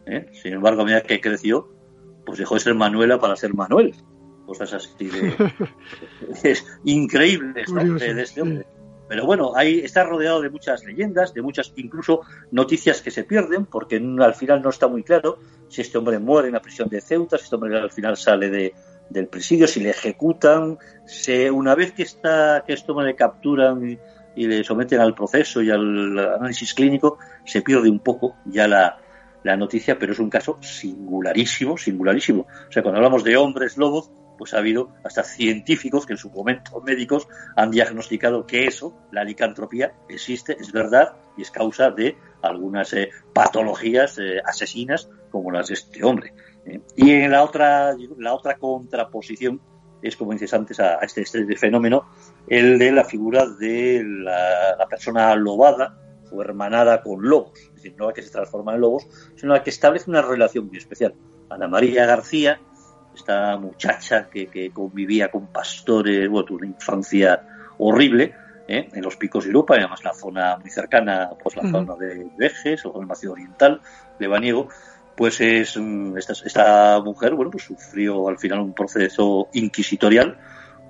[0.07, 0.27] ¿eh?
[0.33, 1.73] Sin embargo, a medida que creció,
[2.25, 3.95] pues dejó de ser Manuela para ser Manuel.
[4.47, 5.35] Cosas así de...
[6.43, 8.67] es increíble de este hombre.
[9.09, 13.67] Pero bueno, ahí está rodeado de muchas leyendas, de muchas incluso noticias que se pierden,
[13.67, 15.39] porque al final no está muy claro
[15.69, 18.49] si este hombre muere en la prisión de Ceuta, si este hombre al final sale
[18.49, 18.75] de,
[19.11, 23.99] del presidio, si le ejecutan, se, una vez que está que este hombre le capturan
[24.37, 28.99] y le someten al proceso y al análisis clínico, se pierde un poco ya la,
[29.45, 32.47] la noticia, pero es un caso singularísimo, singularísimo.
[32.69, 36.31] O sea, cuando hablamos de hombres lobos, pues ha habido hasta científicos que en su
[36.31, 42.17] momento médicos han diagnosticado que eso, la licantropía, existe, es verdad y es causa de
[42.43, 46.33] algunas eh, patologías eh, asesinas como las de este hombre.
[46.67, 46.81] ¿eh?
[46.97, 49.61] Y en la otra, la otra contraposición
[50.05, 52.07] es, como dices antes, a, este, este, fenómeno,
[52.47, 55.97] el de la figura de la, persona lobada
[56.31, 57.59] o hermanada con lobos.
[57.59, 60.67] Es decir, no la que se transforma en lobos, sino la que establece una relación
[60.67, 61.15] muy especial.
[61.49, 62.61] Ana María García,
[63.15, 68.35] esta muchacha que, convivía con pastores, bueno, una infancia horrible,
[68.69, 68.89] ¿eh?
[68.93, 72.27] en los picos de Europa, y además la zona muy cercana, pues la zona de
[72.37, 73.81] Vejes o el Macio Oriental,
[74.19, 74.69] Lebaniego,
[75.17, 75.77] pues es
[76.17, 80.39] esta, esta, mujer bueno pues sufrió al final un proceso inquisitorial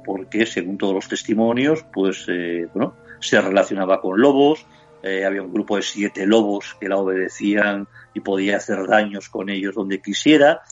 [0.05, 4.67] porque según todos los testimonios pues eh, bueno se relacionaba con lobos
[5.07, 9.51] eh, había un grupo de siete lobos que la obedecían y podía hacer daños con
[9.51, 10.63] ellos donde quisiera.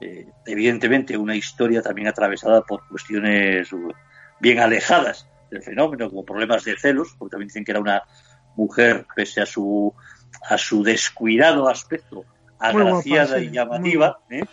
[0.00, 3.68] Eh, evidentemente una historia también atravesada por cuestiones
[4.40, 8.02] bien alejadas del fenómeno como problemas de celos porque también dicen que era una
[8.56, 9.92] mujer pese a su
[10.48, 12.24] a su descuidado aspecto
[12.62, 14.20] agraciada y llamativa.
[14.30, 14.44] ¿eh?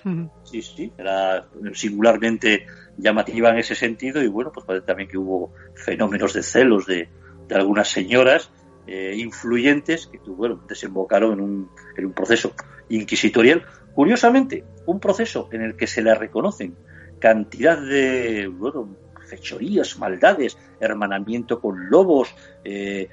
[0.43, 2.65] Sí, sí, era singularmente
[2.97, 7.09] llamativa en ese sentido y bueno, pues parece también que hubo fenómenos de celos de,
[7.51, 8.51] algunas señoras
[8.85, 12.53] eh, influyentes que bueno, desembocaron en un, en un proceso
[12.89, 13.63] inquisitorial.
[13.93, 16.75] Curiosamente, un proceso en el que se le reconocen
[17.19, 18.95] cantidad de bueno,
[19.29, 22.33] fechorías, maldades, hermanamiento con lobos,
[22.63, 23.09] eh,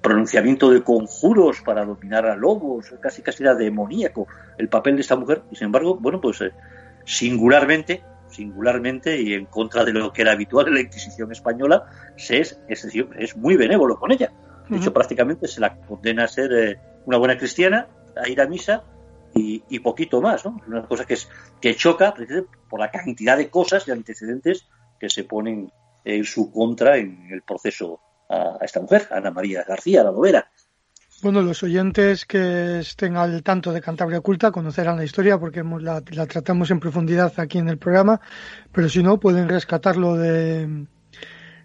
[0.00, 4.26] pronunciamiento de conjuros para dominar a lobos, casi casi era demoníaco
[4.58, 5.42] el papel de esta mujer.
[5.50, 6.52] Y sin embargo, bueno, pues eh,
[7.04, 11.84] singularmente, singularmente y en contra de lo que era habitual en la Inquisición española,
[12.16, 12.84] se es, es,
[13.18, 14.32] es muy benévolo con ella.
[14.68, 18.46] De hecho, prácticamente se la condena a ser eh, una buena cristiana, a ir a
[18.46, 18.82] misa
[19.34, 20.60] y, poquito más, ¿no?
[20.66, 21.28] Una cosa que es
[21.60, 22.14] que choca
[22.68, 24.68] por la cantidad de cosas y antecedentes
[24.98, 25.72] que se ponen
[26.04, 28.00] en su contra en el proceso
[28.34, 30.50] a, esta mujer, Ana María García, la novela.
[31.22, 36.02] Bueno, los oyentes que estén al tanto de Cantabria Oculta conocerán la historia porque la,
[36.10, 38.20] la, tratamos en profundidad aquí en el programa,
[38.72, 40.86] pero si no, pueden rescatarlo de,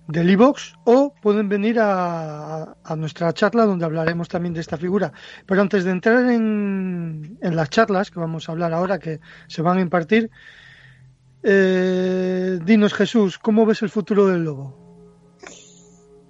[0.07, 5.11] del iVox o pueden venir a, a, nuestra charla donde hablaremos también de esta figura.
[5.45, 9.61] Pero antes de entrar en, en las charlas que vamos a hablar ahora, que se
[9.61, 10.31] van a impartir,
[11.43, 14.88] eh, dinos Jesús, ¿cómo ves el futuro del lobo?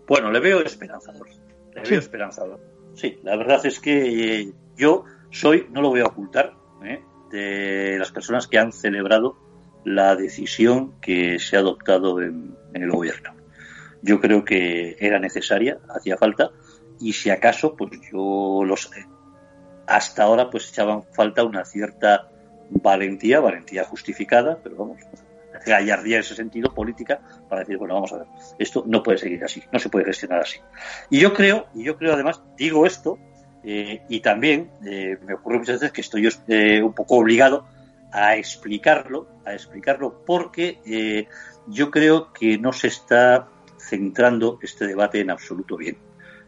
[0.10, 1.30] Bueno, le veo esperanzador.
[1.74, 2.60] Le veo esperanzador
[3.00, 6.54] sí, la verdad es que eh, yo soy, no lo voy a ocultar,
[6.84, 7.02] ¿eh?
[7.32, 9.38] de las personas que han celebrado
[9.86, 13.34] la decisión que se ha adoptado en, el gobierno.
[14.02, 16.52] Yo creo que era necesaria, hacía falta,
[17.00, 19.08] y si acaso, pues yo lo sé.
[19.88, 22.30] Hasta ahora, pues echaban falta una cierta
[22.70, 25.00] valentía, valentía justificada, pero vamos,
[25.66, 29.44] gallardía en ese sentido política para decir, bueno, vamos a ver, esto no puede seguir
[29.44, 30.60] así, no se puede gestionar así.
[31.10, 33.18] Y yo creo, y yo creo además, digo esto,
[33.64, 37.68] eh, y también eh, me ocurre muchas veces que estoy eh, un poco obligado
[38.12, 41.28] a explicarlo, a explicarlo porque
[41.68, 45.98] yo creo que no se está centrando este debate en absoluto bien.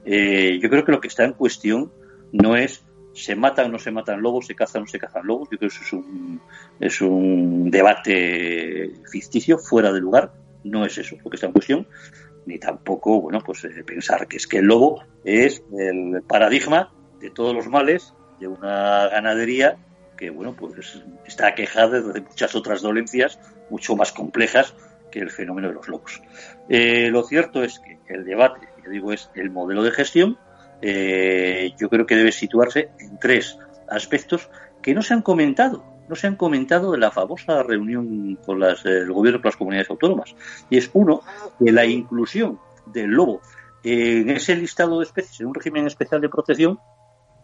[0.04, 1.92] yo creo que lo que está en cuestión
[2.32, 2.84] no es
[3.14, 5.50] se matan o no se matan lobos, se cazan o no se cazan lobos.
[5.52, 6.42] Yo creo que eso es un,
[6.80, 10.34] es un debate ficticio, fuera de lugar.
[10.64, 11.88] No es eso lo que está en cuestión,
[12.46, 17.30] ni tampoco, bueno, pues eh, pensar que es que el lobo es el paradigma de
[17.32, 19.78] todos los males de una ganadería
[20.18, 23.40] que, bueno, pues está quejada de muchas otras dolencias
[23.70, 24.76] mucho más complejas
[25.12, 26.22] que el fenómeno de los lobos.
[26.70, 30.38] Eh, lo cierto es que el debate, ya digo, es el modelo de gestión,
[30.82, 33.58] eh, yo creo que debe situarse en tres
[33.90, 34.50] aspectos
[34.82, 35.84] que no se han comentado.
[36.10, 39.90] No se han comentado de la famosa reunión con las, el gobierno con las comunidades
[39.90, 40.36] autónomas.
[40.70, 41.22] Y es uno,
[41.60, 43.42] de la inclusión del lobo
[43.84, 46.80] en ese listado de especies en un régimen especial de protección,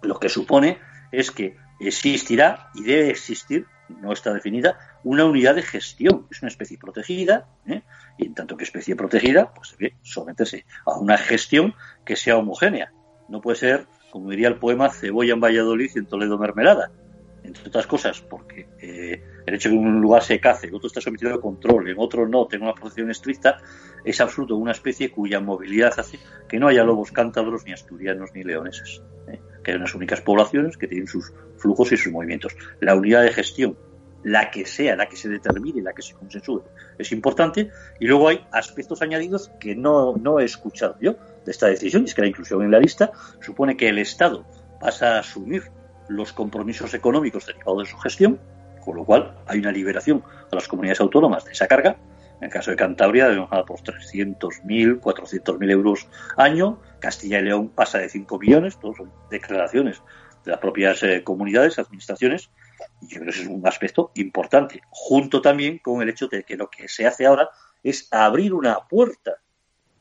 [0.01, 0.77] lo que supone
[1.11, 6.27] es que existirá y debe existir, no está definida, una unidad de gestión.
[6.29, 7.81] Es una especie protegida, ¿eh?
[8.17, 11.73] y en tanto que especie protegida, pues debe someterse a una gestión
[12.05, 12.91] que sea homogénea.
[13.30, 16.91] No puede ser, como diría el poema, cebolla en Valladolid y en Toledo mermelada.
[17.43, 20.88] Entre otras cosas, porque eh, el hecho de que un lugar se cace, en otro
[20.88, 23.57] está sometido a control, en otro no, tenga una protección estricta,
[24.03, 26.19] es absoluto una especie cuya movilidad hace
[26.49, 29.01] que no haya lobos cántabros, ni asturianos, ni leoneses.
[29.28, 29.39] ¿eh?
[29.63, 32.55] Que hay unas únicas poblaciones que tienen sus flujos y sus movimientos.
[32.82, 33.78] La unidad de gestión
[34.24, 36.63] la que sea, la que se determine, la que se consensúe,
[36.97, 37.70] es importante.
[37.99, 41.15] Y luego hay aspectos añadidos que no, no he escuchado yo
[41.45, 43.11] de esta decisión, y es que la inclusión en la lista
[43.41, 44.45] supone que el Estado
[44.80, 45.63] pasa a asumir
[46.09, 48.39] los compromisos económicos derivados de su gestión,
[48.84, 51.97] con lo cual hay una liberación a las comunidades autónomas de esa carga.
[52.39, 53.28] En el caso de Cantabria,
[53.65, 56.07] por 300.000, 400.000 euros
[56.38, 56.80] año.
[56.99, 60.01] Castilla y León pasa de 5 millones, todos son declaraciones
[60.45, 62.49] de las propias eh, comunidades, administraciones,
[63.01, 66.43] y yo creo que ese es un aspecto importante, junto también con el hecho de
[66.43, 67.49] que lo que se hace ahora
[67.84, 69.38] es abrir una puerta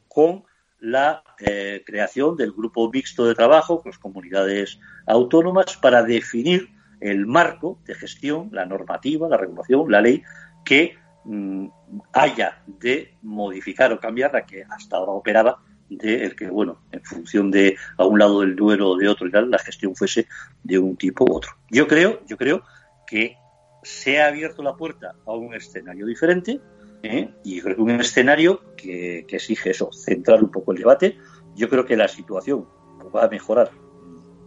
[0.08, 0.44] con
[0.80, 6.68] la eh, creación del grupo mixto de trabajo con las comunidades autónomas para definir
[7.00, 10.22] el marco de gestión, la normativa, la regulación, la ley
[10.64, 11.68] que mm,
[12.12, 17.02] haya de modificar o cambiar la que hasta ahora operaba de el que, bueno, en
[17.02, 20.26] función de a un lado del duelo o de otro y tal, la gestión fuese
[20.62, 21.52] de un tipo u otro.
[21.70, 22.62] Yo creo, yo creo
[23.06, 23.36] que
[23.82, 26.60] se ha abierto la puerta a un escenario diferente
[27.02, 27.30] ¿eh?
[27.44, 31.18] y creo que un escenario que, exige eso, centrar un poco el debate.
[31.54, 32.66] Yo creo que la situación
[33.14, 33.70] va a mejorar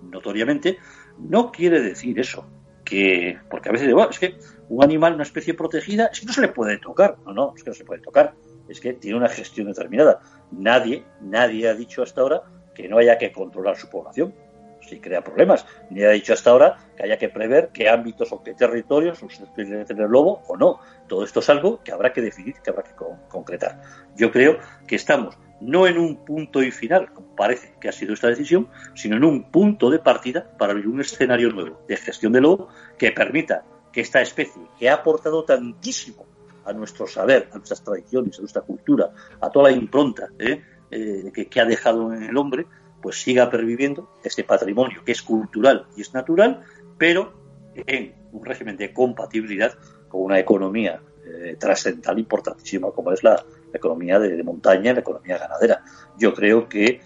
[0.04, 0.78] notoriamente.
[1.18, 2.48] No quiere decir eso,
[2.84, 4.38] que porque a veces es que
[4.68, 7.18] un animal, una especie protegida, es que no se le puede tocar.
[7.26, 8.36] No, no, es que no se puede tocar.
[8.70, 10.20] Es que tiene una gestión determinada.
[10.52, 12.44] Nadie, nadie ha dicho hasta ahora
[12.74, 14.34] que no haya que controlar su población
[14.82, 15.66] si crea problemas.
[15.90, 19.20] Ni ha dicho hasta ahora que haya que prever qué ámbitos o qué territorios
[19.56, 20.80] debe tener lobo o no.
[21.08, 22.94] Todo esto es algo que habrá que definir, que habrá que
[23.28, 23.82] concretar.
[24.16, 24.58] Yo creo
[24.88, 28.70] que estamos no en un punto y final, como parece que ha sido esta decisión,
[28.96, 33.12] sino en un punto de partida para un escenario nuevo de gestión del lobo que
[33.12, 36.26] permita que esta especie, que ha aportado tantísimo
[36.70, 39.12] a nuestro saber, a nuestras tradiciones, a nuestra cultura,
[39.42, 40.62] a toda la impronta ¿eh?
[40.92, 42.66] Eh, que ha dejado en el hombre,
[43.02, 46.62] pues siga perviviendo este patrimonio que es cultural y es natural,
[46.98, 47.34] pero
[47.76, 49.74] en un régimen de compatibilidad
[50.08, 55.84] con una economía eh, trascendental importantísima como es la, economía de, montaña, la economía ganadera.
[56.18, 57.02] Yo creo que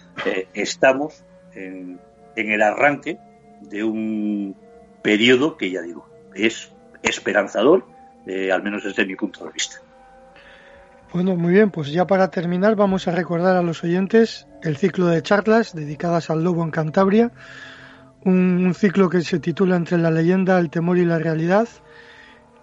[0.53, 1.99] estamos en,
[2.37, 3.17] el arranque
[3.59, 4.55] de un
[5.01, 6.71] periodo que ya digo es
[7.03, 7.85] esperanzador,
[8.25, 9.77] eh, al menos desde mi punto de vista.
[11.13, 15.05] Bueno, muy bien, pues ya para terminar vamos a recordar a los oyentes el ciclo
[15.07, 17.31] de charlas dedicadas al lobo en Cantabria,
[18.25, 21.67] un, ciclo que se titula Entre la leyenda, el temor y la realidad.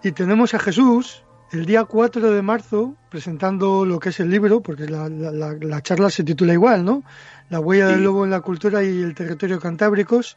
[0.03, 4.61] Y tenemos a Jesús el día 4 de marzo presentando lo que es el libro,
[4.61, 7.03] porque la, charla se titula igual, ¿no?
[7.49, 10.35] La huella del lobo en la cultura y el territorio cantábricos,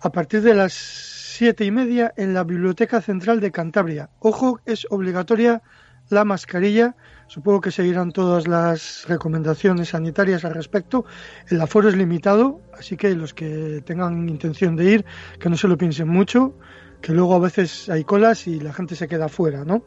[0.00, 4.10] a partir de las siete y media en la Biblioteca Central de Cantabria.
[4.18, 5.62] Ojo, es obligatoria
[6.08, 6.96] la mascarilla.
[7.28, 11.04] Supongo que seguirán todas las recomendaciones sanitarias al respecto.
[11.48, 15.04] El aforo es limitado, así que los que tengan intención de ir,
[15.38, 16.58] que no se lo piensen mucho,
[17.00, 19.84] que luego a veces hay colas y la gente se queda fuera, ¿no?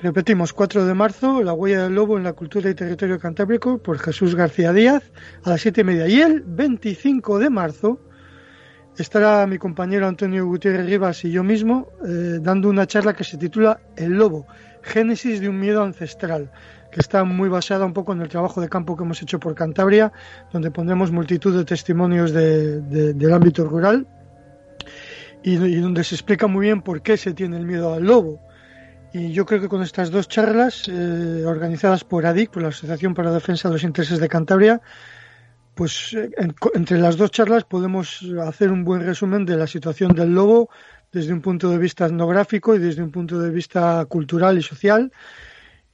[0.00, 3.98] Repetimos, 4 de marzo, La huella del lobo en la cultura y territorio cantábrico por
[3.98, 5.12] Jesús García Díaz
[5.44, 6.08] a las siete y media.
[6.08, 8.00] Y el 25 de marzo
[9.02, 13.36] estará mi compañero Antonio Gutiérrez Rivas y yo mismo eh, dando una charla que se
[13.36, 14.46] titula El lobo,
[14.82, 16.50] Génesis de un miedo ancestral,
[16.90, 19.54] que está muy basada un poco en el trabajo de campo que hemos hecho por
[19.54, 20.12] Cantabria,
[20.52, 24.06] donde pondremos multitud de testimonios del ámbito rural
[25.42, 28.40] y, donde se explica muy bien por qué se tiene el miedo al lobo.
[29.12, 33.14] Y yo creo que con estas dos charlas, eh, organizadas por ADIC, por la Asociación
[33.14, 34.80] para la Defensa de los Intereses de Cantabria,
[35.76, 36.30] pues eh,
[36.74, 40.70] entre las dos charlas podemos hacer un buen resumen de la situación del lobo
[41.12, 45.12] desde un punto de vista etnográfico y desde un punto de vista cultural y social.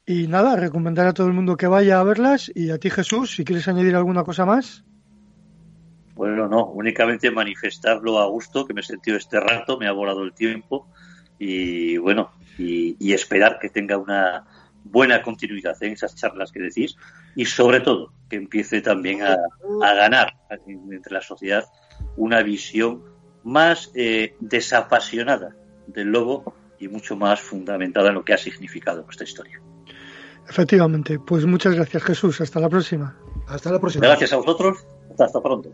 [0.06, 3.34] Y nada, recomendar a todo el mundo que vaya a verlas y a ti Jesús,
[3.34, 4.84] si quieres añadir alguna cosa más.
[6.14, 10.22] Bueno, no, únicamente manifestarlo a gusto, que me he sentido este rato, me ha volado
[10.22, 10.86] el tiempo
[11.38, 14.44] y bueno, y, esperar que tenga una
[14.84, 16.96] buena continuidad en esas charlas que decís
[17.36, 19.36] y sobre todo que empiece también a,
[19.82, 21.64] a ganar entre la sociedad
[22.16, 23.02] una visión
[23.44, 25.56] más eh, desapasionada
[25.86, 29.60] del lobo y mucho más fundamentada en lo que ha significado nuestra historia.
[30.48, 33.16] Efectivamente, pues muchas gracias Jesús, hasta la próxima.
[33.46, 34.06] Hasta la próxima.
[34.06, 34.84] Gracias a vosotros,
[35.18, 35.72] hasta pronto.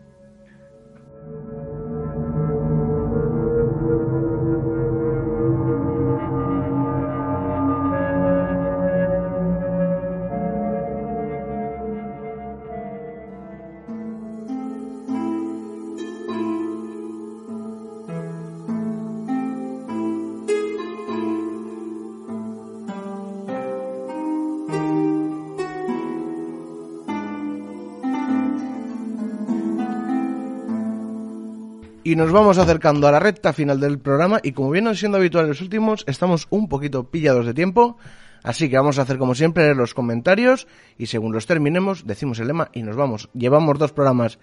[32.09, 35.43] Y nos vamos acercando a la recta final del programa y como vienen siendo habitual
[35.43, 37.99] en los últimos, estamos un poquito pillados de tiempo,
[38.41, 40.65] así que vamos a hacer como siempre leer los comentarios
[40.97, 43.29] y según los terminemos decimos el lema y nos vamos.
[43.35, 44.39] Llevamos dos programas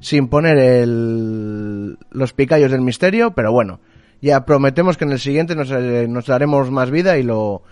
[0.00, 1.98] sin poner el...
[2.12, 3.80] los picayos del misterio, pero bueno,
[4.22, 7.62] ya prometemos que en el siguiente nos, eh, daremos más vida y lo,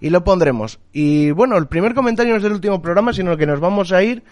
[0.00, 0.80] y lo pondremos.
[0.94, 4.02] Y bueno, el primer comentario no es del último programa, sino que nos vamos a
[4.02, 4.24] ir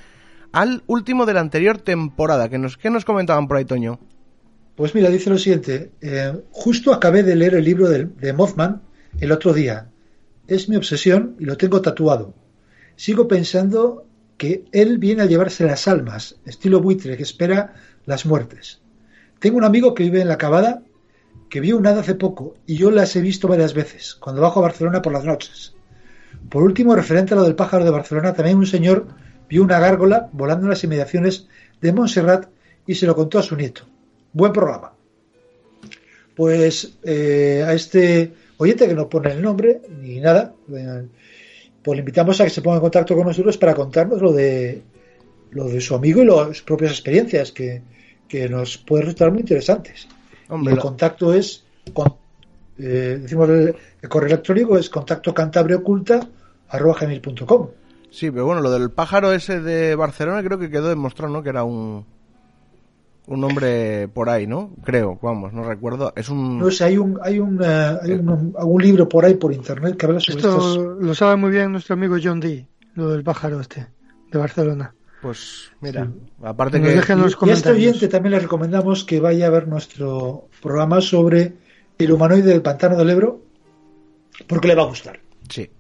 [0.53, 2.49] al último de la anterior temporada.
[2.49, 3.99] ¿Qué nos, qué nos comentaban por ahí, Toño?
[4.77, 5.93] Pues mira, dice lo siguiente.
[6.01, 8.83] Eh, justo acabé de leer el libro de, Mothman
[9.21, 9.89] el otro día.
[10.49, 12.35] Es mi obsesión y lo tengo tatuado.
[12.97, 14.07] Sigo pensando
[14.37, 18.81] que él viene a llevarse las almas, estilo buitre que espera las muertes.
[19.39, 20.83] Tengo un amigo que vive en la Cabada
[21.49, 24.59] que vio un hada hace poco y yo las he visto varias veces cuando bajo
[24.59, 25.75] a Barcelona por las noches.
[26.49, 29.07] Por último, referente a lo del pájaro de Barcelona, también un señor
[29.49, 31.47] vio una gárgola volando en las inmediaciones
[31.81, 32.49] de Montserrat
[32.87, 33.87] y se lo contó a su nieto.
[34.35, 34.93] Buen programa.
[36.37, 41.07] Pues eh, a este oyente que no pone el nombre ni nada, eh,
[41.83, 44.83] pues le invitamos a que se ponga en contacto con nosotros para contarnos lo de
[45.53, 47.83] lo de su amigo y sus propias experiencias que,
[48.51, 50.09] nos pueden resultar muy interesantes.
[50.51, 51.65] el contacto es
[52.79, 53.77] eh, decimos el,
[54.09, 56.21] correo electrónico es contacto gmail.com
[58.11, 61.45] Sí, pero bueno, lo del pájaro ese de Barcelona creo que quedó demostrado, ¿no?
[61.45, 62.05] Que era un,
[63.27, 64.75] un nombre por ahí, ¿no?
[64.85, 66.13] Creo, vamos, no recuerdo.
[66.17, 66.59] Es un.
[66.59, 70.07] No sé, hay un, hay un, eh, hay un, libro por ahí por internet que
[70.07, 70.97] habla sobre esto.
[71.01, 73.87] Lo sabe muy bien nuestro amigo John Dee, lo del pájaro este,
[74.31, 74.95] de Barcelona.
[75.23, 76.11] Pues mira,
[76.43, 76.89] aparte que.
[76.89, 81.55] y, a este oyente también le recomendamos que vaya a ver nuestro programa sobre
[81.99, 83.41] el humanoide del pantano del Ebro,
[84.47, 85.21] porque le va a gustar.
[85.49, 85.71] Sí.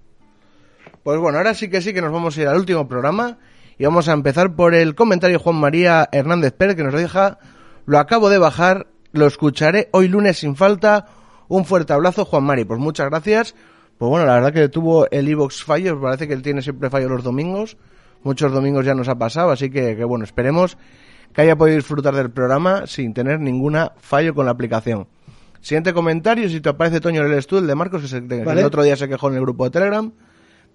[1.03, 3.37] Pues bueno, ahora sí que sí que nos vamos a ir al último programa
[3.79, 7.39] y vamos a empezar por el comentario Juan María Hernández Pérez que nos deja,
[7.87, 11.07] lo acabo de bajar, lo escucharé hoy lunes sin falta.
[11.49, 12.65] Un fuerte abrazo, Juan Mari.
[12.65, 13.55] Pues muchas gracias.
[13.99, 17.09] Pues bueno, la verdad que tuvo el Evox fallo, parece que él tiene siempre fallo
[17.09, 17.77] los domingos.
[18.23, 20.79] Muchos domingos ya nos ha pasado, así que, que bueno, esperemos
[21.33, 25.07] que haya podido disfrutar del programa sin tener ninguna fallo con la aplicación.
[25.61, 28.83] Siguiente comentario, si te aparece Toño en el estudio, el de Marcos, que el otro
[28.83, 30.13] día se quejó en el grupo de Telegram.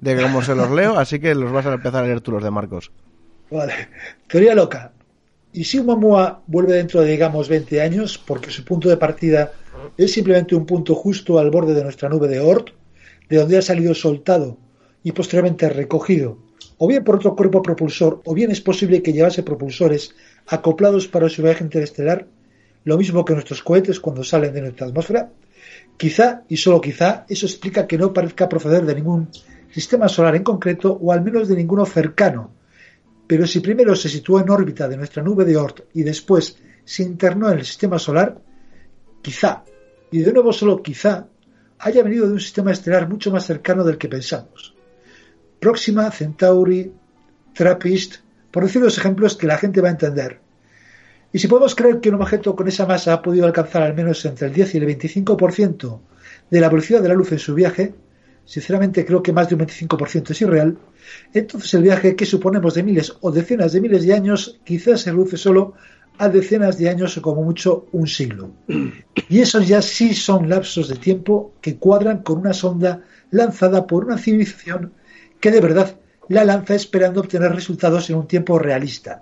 [0.02, 2.52] De se los leo, así que los vas a empezar a leer tú los de
[2.52, 2.92] Marcos.
[3.52, 3.74] Vale.
[4.28, 4.94] Teoría loca.
[5.52, 9.52] ¿Y si Oumuamua vuelve dentro de, digamos, 20 años, porque su punto de partida
[9.98, 12.70] es simplemente un punto justo al borde de nuestra nube de Oort,
[13.28, 14.58] de donde ha salido soltado
[15.04, 16.38] y posteriormente recogido,
[16.78, 20.14] o bien por otro cuerpo propulsor, o bien es posible que llevase propulsores
[20.48, 22.28] acoplados para su viaje interestelar,
[22.84, 25.32] lo mismo que nuestros cohetes cuando salen de nuestra atmósfera?
[25.98, 29.30] Quizá, y solo quizá, eso explica que no parezca proceder de ningún
[29.72, 32.52] sistema solar en concreto, o al menos de ninguno cercano,
[33.28, 37.04] pero si primero se situó en órbita de nuestra nube de Oort y después se
[37.04, 38.42] internó en el sistema solar,
[39.22, 39.64] quizá,
[40.12, 41.28] y de nuevo solo quizá,
[41.78, 44.76] haya venido de un sistema estelar mucho más cercano del que pensamos.
[45.60, 46.92] Próxima, Centauri,
[47.54, 48.16] Trappist,
[48.50, 50.40] por decir los ejemplos que la gente va a entender.
[51.32, 54.26] Y si podemos creer que un objeto con esa masa ha podido alcanzar al menos
[54.26, 56.00] entre el 10 y el 25%
[56.50, 57.94] de la velocidad de la luz en su viaje,
[58.50, 60.76] sinceramente creo que más de un 25% es irreal,
[61.36, 65.12] entonces el viaje que suponemos de miles o decenas de miles de años quizás se
[65.12, 65.74] reduce solo
[66.18, 68.50] a decenas de años o como mucho un siglo.
[69.30, 74.06] Y esos ya sí son lapsos de tiempo que cuadran con una sonda lanzada por
[74.06, 74.94] una civilización
[75.40, 79.22] que de verdad la lanza esperando obtener resultados en un tiempo realista.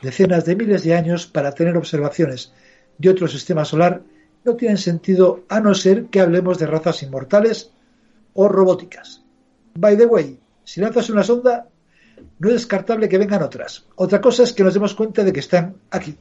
[0.00, 2.52] Decenas de miles de años para tener observaciones
[2.98, 4.02] de otro sistema solar
[4.44, 7.72] no tienen sentido a no ser que hablemos de razas inmortales
[8.40, 9.22] o robóticas.
[9.74, 11.68] By the way, si lanzas una sonda,
[12.38, 13.86] no es descartable que vengan otras.
[13.96, 16.16] Otra cosa es que nos demos cuenta de que están aquí.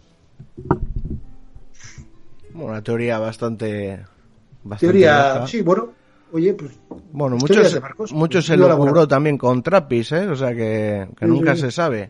[2.54, 4.06] Una teoría bastante.
[4.80, 5.94] teoría, sí, bueno.
[6.34, 6.74] Oye, pues.
[7.12, 7.80] Bueno, muchos,
[8.12, 10.28] muchos se lo juró también con Trappis, ¿eh?
[10.28, 12.10] O sea que, nunca se sabe.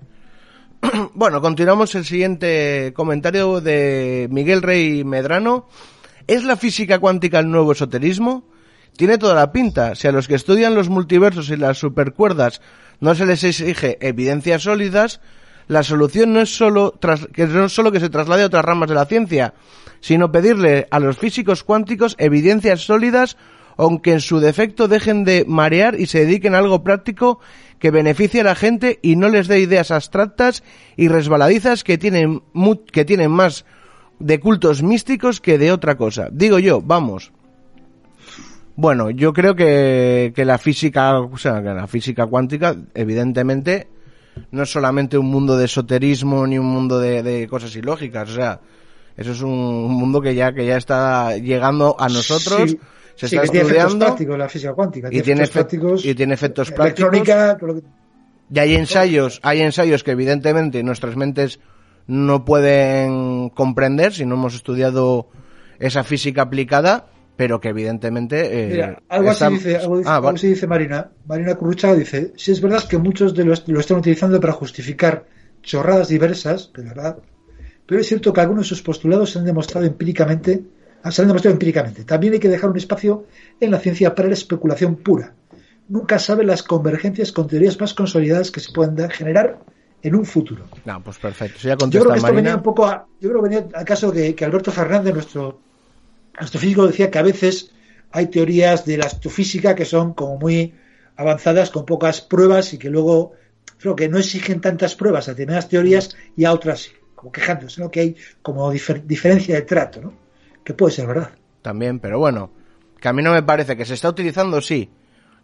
[1.13, 5.67] bueno, continuamos el siguiente comentario de Miguel Rey Medrano.
[6.25, 8.43] ¿Es la física cuántica el nuevo esoterismo?
[8.97, 9.95] Tiene toda la pinta.
[9.95, 12.61] Si a los que estudian los multiversos y las supercuerdas
[12.99, 15.21] no se les exige evidencias sólidas,
[15.67, 16.99] la solución no es solo
[17.33, 19.53] que no es que se traslade a otras ramas de la ciencia,
[20.01, 23.37] sino pedirle a los físicos cuánticos evidencias sólidas,
[23.77, 27.39] aunque en su defecto dejen de marear y se dediquen a algo práctico
[27.77, 30.63] que beneficie a la gente y no les dé ideas abstractas
[30.97, 32.41] y resbaladizas que tienen,
[32.91, 33.63] que tienen más
[34.19, 36.29] de cultos místicos que de otra cosa.
[36.31, 37.31] Digo yo, vamos.
[38.79, 43.89] Bueno, yo creo que, que la física, o sea, que la física cuántica, evidentemente,
[44.51, 48.61] no es solamente un mundo de esoterismo ni un mundo de, cosas ilógicas, o sea,
[49.17, 52.77] eso es un mundo que ya que ya está llegando a nosotros.
[53.15, 57.11] Se está estudiando tiene la física cuántica, y tiene, efectos y tiene efectos prácticos.
[58.49, 61.59] Y hay ensayos, hay ensayos que evidentemente nuestras mentes
[62.07, 65.27] no pueden comprender si no hemos estudiado
[65.79, 67.07] esa física aplicada
[67.39, 68.65] pero que evidentemente...
[68.65, 71.09] Eh, Mira, algo, así dice, algo, ah, dice Marina.
[71.25, 75.23] Marina Curruchaga dice, si es verdad que muchos de los lo están utilizando para justificar
[75.63, 77.17] chorradas diversas, de verdad,
[77.85, 80.63] pero es cierto que algunos de sus postulados se han demostrado empíricamente,
[81.09, 82.03] se han demostrado empíricamente.
[82.03, 83.25] También hay que dejar un espacio
[83.61, 85.33] en la ciencia para la especulación pura.
[85.87, 89.59] Nunca sabe las convergencias con teorías más consolidadas que se puedan generar
[90.01, 90.65] en un futuro.
[90.83, 91.59] No, pues perfecto.
[91.61, 94.35] yo creo que esto venía un poco a, yo creo que venía al caso que,
[94.35, 95.68] que Alberto Fernández, nuestro
[96.37, 97.71] astrofísico decía que a veces
[98.11, 100.73] hay teorías de la astrofísica que son como muy
[101.15, 103.33] avanzadas con pocas pruebas y que luego
[103.77, 107.81] creo que no exigen tantas pruebas a determinadas teorías y a otras sí, como quejándose,
[107.81, 107.91] ¿no?
[107.91, 110.13] Que hay como diferencia de trato, ¿no?
[110.63, 111.31] Que puede ser verdad.
[111.61, 112.51] También, pero bueno,
[112.99, 114.89] que a mí no me parece que se está utilizando, sí,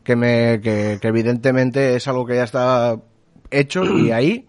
[0.03, 2.99] que me que, que evidentemente es algo que ya está
[3.51, 4.47] hecho y ahí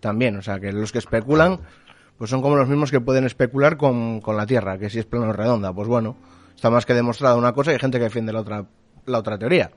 [0.00, 1.60] también, o sea, que los que especulan
[2.18, 5.28] pues son como los mismos que pueden especular con, la Tierra, que si es plana
[5.28, 5.72] o redonda.
[5.72, 6.16] Pues bueno,
[6.54, 8.64] está más que demostrado una cosa y hay gente que defiende la otra,
[9.06, 9.70] la otra teoría.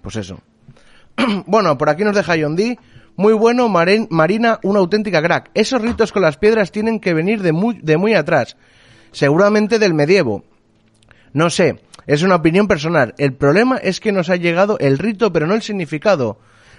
[0.00, 0.40] Pues eso.
[1.46, 2.56] bueno, por aquí nos deja John
[3.16, 5.50] Muy bueno, Marina, una auténtica crack.
[5.54, 8.56] Esos ritos con las piedras tienen que venir de muy, de muy atrás.
[9.10, 10.44] Seguramente del medievo.
[11.32, 13.14] No sé, es una opinión personal.
[13.18, 16.38] El problema es que nos ha llegado el rito, pero no el significado.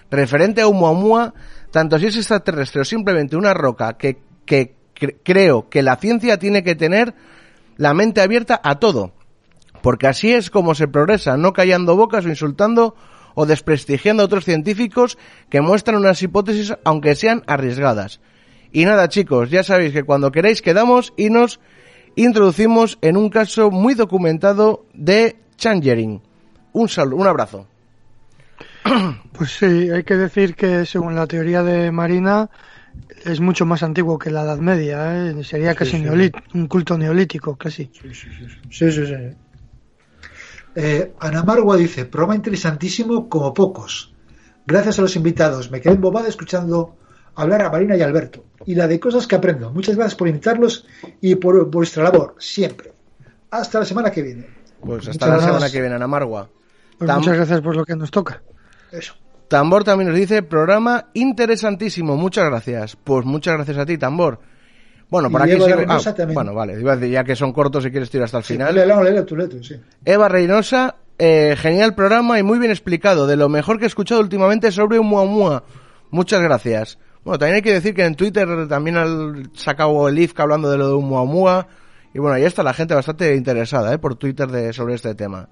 [0.09, 1.33] Referente a Oumuamua,
[1.71, 4.75] tanto si es extraterrestre o simplemente una roca que, que
[5.23, 7.13] creo que la ciencia tiene que tener
[7.77, 9.13] la mente abierta a todo,
[9.81, 12.95] porque así es como se progresa, no callando bocas o insultando
[13.35, 15.17] o desprestigiando a otros científicos
[15.49, 18.21] que muestran unas hipótesis aunque sean arriesgadas.
[18.71, 21.59] Y nada chicos, ya sabéis que cuando queráis quedamos y nos
[22.15, 26.21] introducimos en un caso muy documentado de Changering.
[26.73, 27.67] Un saludo, un abrazo.
[29.33, 32.49] Pues sí, hay que decir que según la teoría de Marina,
[33.23, 35.43] es mucho más antiguo que la Edad Media, ¿eh?
[35.43, 36.03] sería casi
[36.53, 37.89] un culto neolítico, casi.
[38.01, 39.13] Sí, sí, sí.
[40.75, 44.13] Eh, Ana Margua dice, programa interesantísimo como pocos.
[44.67, 46.97] Gracias a los invitados, me quedé embobada escuchando
[47.35, 48.45] hablar a Marina y Alberto.
[48.65, 49.71] Y la de cosas que aprendo.
[49.71, 50.85] Muchas gracias por invitarlos
[51.21, 52.93] y por vuestra labor, siempre.
[53.51, 54.47] Hasta la semana que viene.
[54.81, 56.49] Pues hasta la semana que viene, Ana Margua.
[56.97, 58.41] Pues muchas gracias por lo que nos toca.
[58.91, 59.15] Eso.
[59.47, 62.95] Tambor también nos dice, programa interesantísimo, muchas gracias.
[63.03, 64.39] Pues muchas gracias a ti, Tambor.
[65.09, 65.99] Bueno, por aquí sigue- ah.
[66.33, 68.73] Bueno, vale, iba a decir, ya que son cortos y quieres tirar hasta el final.
[68.73, 69.75] Léelo, léelo tú, léelo sí.
[70.03, 73.27] Eva Reynosa, eh, genial programa y muy bien explicado.
[73.27, 75.63] De lo mejor que he escuchado últimamente sobre un Muamua.
[76.09, 76.97] Muchas gracias.
[77.23, 80.87] Bueno, también hay que decir que en Twitter también han sacado el hablando de lo
[80.87, 81.67] de un Muamua.
[82.13, 85.49] Y bueno, ahí está la gente bastante interesada eh, por Twitter de, sobre este tema.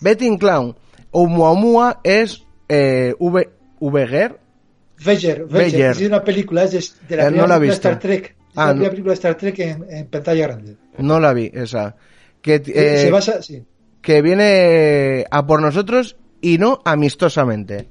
[0.00, 0.76] Betting Clown.
[1.10, 3.48] Oumuamua es eh, v.
[3.80, 4.38] Veger,
[5.04, 5.46] Veger.
[5.46, 5.90] Veger.
[5.92, 7.74] Es una película, es de, de la Eh, primera no la película.
[7.74, 8.36] Star Trek.
[8.54, 8.84] Ah, la no.
[8.90, 10.76] película de Star Trek en, en pantalla grande.
[10.98, 11.96] No la vi, esa.
[12.42, 13.62] Que, Eh, se basa, sí.
[14.02, 17.88] que viene a por nosotros y no amistosamente.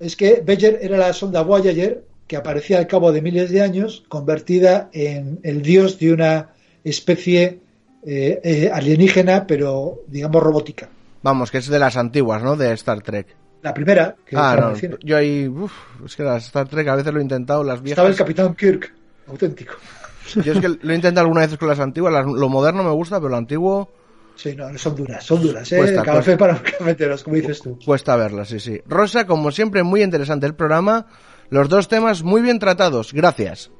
[0.00, 4.04] Es que Veger era la sonda Voyager que aparecía al cabo de miles de años
[4.08, 6.50] convertida en el dios de una
[6.84, 7.60] especie
[8.06, 10.88] eh, eh, alienígena, pero digamos robótica.
[11.22, 12.54] Vamos, que es de las antiguas, ¿no?
[12.56, 13.26] De Star Trek.
[13.62, 14.98] La primera, que ah, no.
[15.02, 15.72] Yo ahí, uf,
[16.06, 17.92] es que las Star Trek a veces lo he intentado, las viejas.
[17.98, 18.92] Estaba el Capitán Kirk,
[19.26, 19.74] auténtico.
[20.44, 22.90] Yo es que lo he intentado algunas veces con las antiguas, las- lo moderno me
[22.90, 23.90] gusta, pero lo antiguo
[24.36, 25.78] Sí, no, son duras, son duras, ¿eh?
[25.78, 26.38] Cuesta, Café cuesta.
[26.38, 27.76] para cafeteros, como dices tú.
[27.84, 28.80] cuesta verlas, sí, sí.
[28.86, 31.06] Rosa, como siempre, muy interesante el programa.
[31.50, 33.72] Los dos temas muy bien tratados, gracias.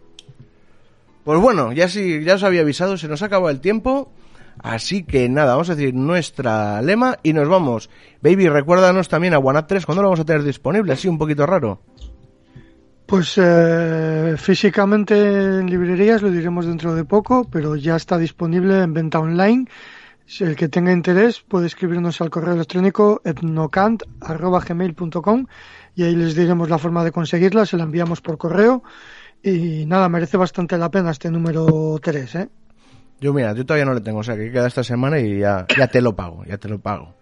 [1.22, 4.10] Pues bueno, ya sí, ya os había avisado, se nos acaba el tiempo.
[4.62, 7.88] Así que nada, vamos a decir nuestra lema y nos vamos.
[8.22, 10.92] Baby, recuérdanos también a OneUp 3, ¿cuándo lo vamos a tener disponible?
[10.92, 11.80] Así un poquito raro.
[13.06, 18.92] Pues eh, físicamente en librerías lo diremos dentro de poco, pero ya está disponible en
[18.92, 19.64] venta online.
[20.26, 25.46] Si el que tenga interés puede escribirnos al correo electrónico etnocant.gmail.com
[25.94, 28.82] y ahí les diremos la forma de conseguirla, se la enviamos por correo
[29.42, 32.50] y nada, merece bastante la pena este número 3, ¿eh?
[33.20, 35.66] Yo mira, yo todavía no le tengo, o sea que queda esta semana y ya,
[35.76, 37.14] ya te lo pago, ya te lo pago.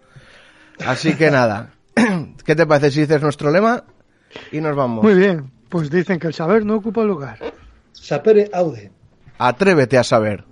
[0.85, 1.71] Así que nada,
[2.45, 3.85] ¿qué te parece si dices nuestro lema?
[4.53, 5.03] Y nos vamos.
[5.03, 7.39] Muy bien, pues dicen que el saber no ocupa lugar.
[7.93, 8.91] Sapere aude.
[9.39, 10.45] Atrévete a saber.